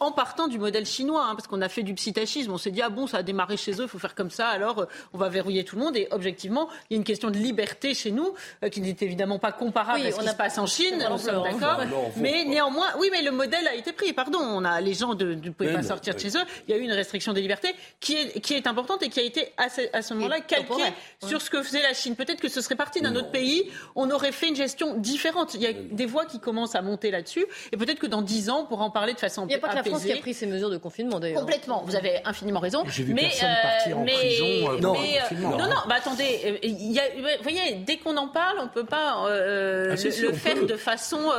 [0.00, 2.50] en partant du modèle chinois, hein, parce qu'on a fait du psittachisme.
[2.52, 4.48] On s'est dit ah bon, ça a démarré chez eux, il faut faire comme ça.
[4.48, 5.96] Alors on va verrouiller tout le monde.
[5.96, 9.38] Et objectivement, il y a une question de liberté chez nous euh, qui n'est évidemment
[9.38, 11.04] pas comparable à ce qui se passe en Chine.
[11.10, 11.80] Nous sommes d'accord.
[12.16, 14.12] Mais néanmoins, oui, mais le modèle a été pris.
[14.12, 16.42] Pardon, on a les gens ne pouvaient pas sortir de chez eux.
[16.66, 19.20] Il y a eu une restriction des libertés qui est, qui est importante et qui
[19.20, 20.92] a été à ce, à ce moment-là calquée
[21.26, 22.16] sur ce que faisait la Chine.
[22.16, 25.54] Peut-être que ce serait parti d'un autre pays, on aurait fait une gestion différente.
[25.54, 27.46] Il y a des voix qui commencent à monter là-dessus.
[27.72, 29.58] Et peut-être que dans dix ans, on pourra en parler de façon Il n'y a
[29.58, 31.40] pas que la France qui a pris ces mesures de confinement d'ailleurs.
[31.40, 31.82] Complètement.
[31.86, 32.84] Vous avez infiniment raison.
[32.86, 34.44] J'ai vu mais, personne partir en prison.
[34.46, 34.91] Euh, non,
[35.40, 38.64] non, non, bah attendez, euh, il y a, vous voyez, dès qu'on en parle, on
[38.64, 41.30] ne peut pas euh, ah, le, faire de façon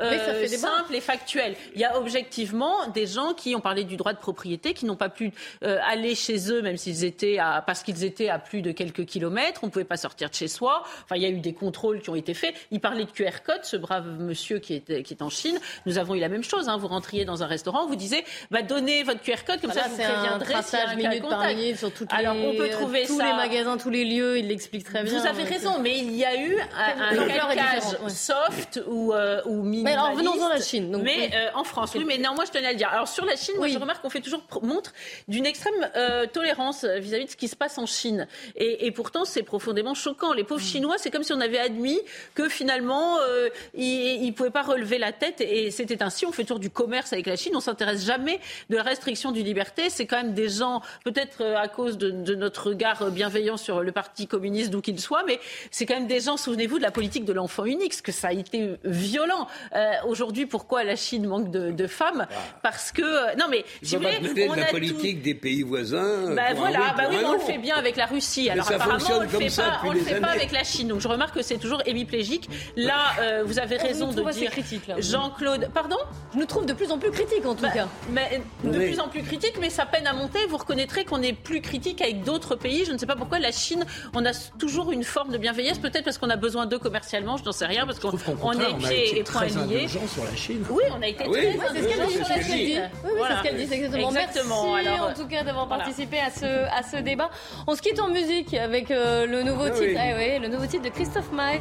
[0.00, 1.54] euh, simple et factuelle.
[1.74, 4.96] Il y a objectivement des gens qui ont parlé du droit de propriété, qui n'ont
[4.96, 5.32] pas pu
[5.62, 9.60] aller chez eux, même s'ils étaient à, parce qu'ils étaient à plus de quelques kilomètres,
[9.62, 10.82] on ne pouvait pas sortir de chez soi.
[11.04, 12.54] Enfin, il y a eu des contrôles qui ont été faits.
[12.70, 15.58] Il parlait de QR code, ce brave monsieur qui est, qui est en Chine.
[15.86, 16.68] Nous avons eu la même chose.
[16.68, 16.76] Hein.
[16.76, 19.96] Vous rentriez dans un restaurant, vous disiez, bah, donnez votre QR code, comme ça vous
[19.96, 23.26] préviendrez un traçage minute par minute sur toutes Alors, on peut trouver tous ça.
[23.26, 25.18] les magasins, tous les lieux, il l'explique très bien.
[25.18, 28.10] Vous avez raison, mais il y a eu un, calcage ouais.
[28.10, 29.84] soft ou, euh, ou minimaliste.
[29.84, 31.30] Mais alors, venons-en à la Chine, donc, mais oui.
[31.34, 32.88] euh, en France, oui, mais néanmoins, je tenais à le dire.
[32.90, 34.92] Alors sur la Chine, moi, je remarque qu'on fait toujours montre
[35.28, 38.26] d'une extrême euh, tolérance vis-à-vis de ce qui se passe en Chine.
[38.56, 40.32] Et, et pourtant, c'est profondément choquant.
[40.32, 40.46] Les Mm.
[40.46, 42.00] pauvres Chinois, c'est comme si on avait admis
[42.34, 45.40] que finalement, euh, ils ne pouvaient pas relever la tête.
[45.40, 46.26] Et c'était ainsi.
[46.26, 47.52] On fait toujours du commerce avec la Chine.
[47.54, 48.40] On s'intéresse jamais
[48.70, 49.90] de la restriction du liberté.
[49.90, 53.56] C'est quand même des gens, peut-être euh, à cause de, de notre regard euh, bienveillant
[53.56, 56.82] sur le Parti communiste, d'où qu'il soit, mais c'est quand même des gens, souvenez-vous de
[56.82, 59.46] la politique de l'enfant unique, parce que ça a été violent.
[59.74, 62.26] Euh, Aujourd'hui, pourquoi la Chine manque de, de femmes
[62.62, 63.02] Parce que...
[63.02, 66.34] euh, Non, mais si vous voulez, on de la a tout- politique des pays voisins.
[66.34, 68.44] bah voilà, oui, bah oui, un mais on le fait bien avec la Russie.
[68.46, 70.52] Mais Alors ça apparemment, fonctionne on le comme fait pas, on le fait pas avec
[70.52, 70.88] la Chine.
[70.88, 72.48] Donc je remarque que c'est toujours hémiplégique.
[72.76, 74.50] Là, euh, vous avez On raison de dire.
[74.98, 75.96] Jean-Claude, pardon?
[76.34, 77.88] Je nous trouve de plus en plus critique en tout Bah, cas.
[78.10, 78.86] mais de Oui.
[78.90, 80.38] plus en plus critique, mais ça peine à monter.
[80.48, 82.67] Vous reconnaîtrez qu'on est plus critique avec d'autres pays.
[82.86, 83.84] Je ne sais pas pourquoi la Chine,
[84.14, 85.78] on a toujours une forme de bienveillance.
[85.78, 88.52] Peut-être parce qu'on a besoin d'eux commercialement, je n'en sais rien, parce qu'on Au on
[88.52, 89.88] est on a pieds été et poings liés.
[89.88, 90.64] sur la Chine.
[90.70, 92.90] Oui, on a été Ah oui, très ouais, c'est ce qu'elle dit Chine.
[93.04, 93.34] Oui, oui, Voilà.
[93.42, 94.08] c'est ce qu'elle dit, exactement.
[94.10, 94.74] Exactement.
[94.74, 95.84] Merci Alors, en tout cas d'avoir voilà.
[95.84, 97.30] participé à ce, à ce débat.
[97.66, 99.96] On se quitte en musique avec euh, le nouveau Ah titre, oui.
[99.98, 101.60] ah oui, le nouveau titre de Christophe Maé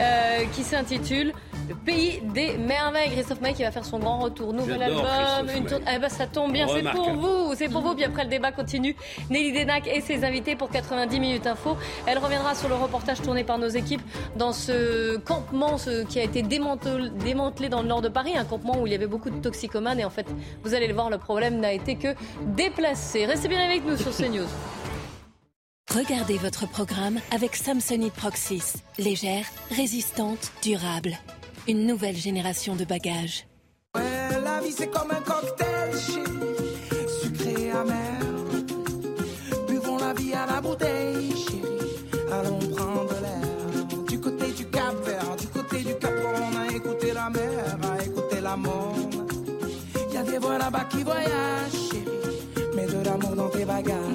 [0.00, 1.32] euh, qui s'intitule
[1.68, 3.10] Le pays des merveilles.
[3.10, 5.04] Christophe Maé qui va faire son grand retour, nouvel album,
[5.54, 7.94] une tour- Eh ben, ça tombe bien, c'est pour vous, c'est pour vous.
[7.94, 8.96] Puis après le débat continue.
[9.30, 11.76] Nelly Denac et ses invités pour 90 minutes info.
[12.06, 14.02] Elle reviendra sur le reportage tourné par nos équipes
[14.36, 18.44] dans ce campement ce, qui a été démantel- démantelé dans le nord de Paris, un
[18.44, 20.26] campement où il y avait beaucoup de toxicomanes et en fait,
[20.64, 22.14] vous allez le voir, le problème n'a été que
[22.46, 23.26] déplacé.
[23.26, 24.46] Restez bien avec nous sur CNews.
[25.94, 28.74] Regardez votre programme avec Samsonite Proxys.
[28.98, 31.16] Légère, résistante, durable.
[31.68, 33.46] Une nouvelle génération de bagages.
[33.94, 38.20] Ouais, la vie c'est comme un cocktail, chérie, sucré amer.
[39.68, 43.84] Buvons la vie à la bouteille, chérie, allons prendre l'air.
[44.06, 48.02] Du côté du Cap Vert, du côté du Cap on a écouté la mer, a
[48.02, 49.30] écouté la monde.
[50.10, 54.07] Y a des voix là-bas qui voyagent, chérie, mets de l'amour dans tes bagages.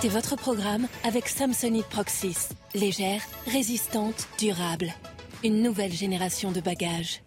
[0.00, 2.50] C'était votre programme avec Samsonite Proxys.
[2.72, 4.94] Légère, résistante, durable.
[5.42, 7.20] Une nouvelle génération de bagages.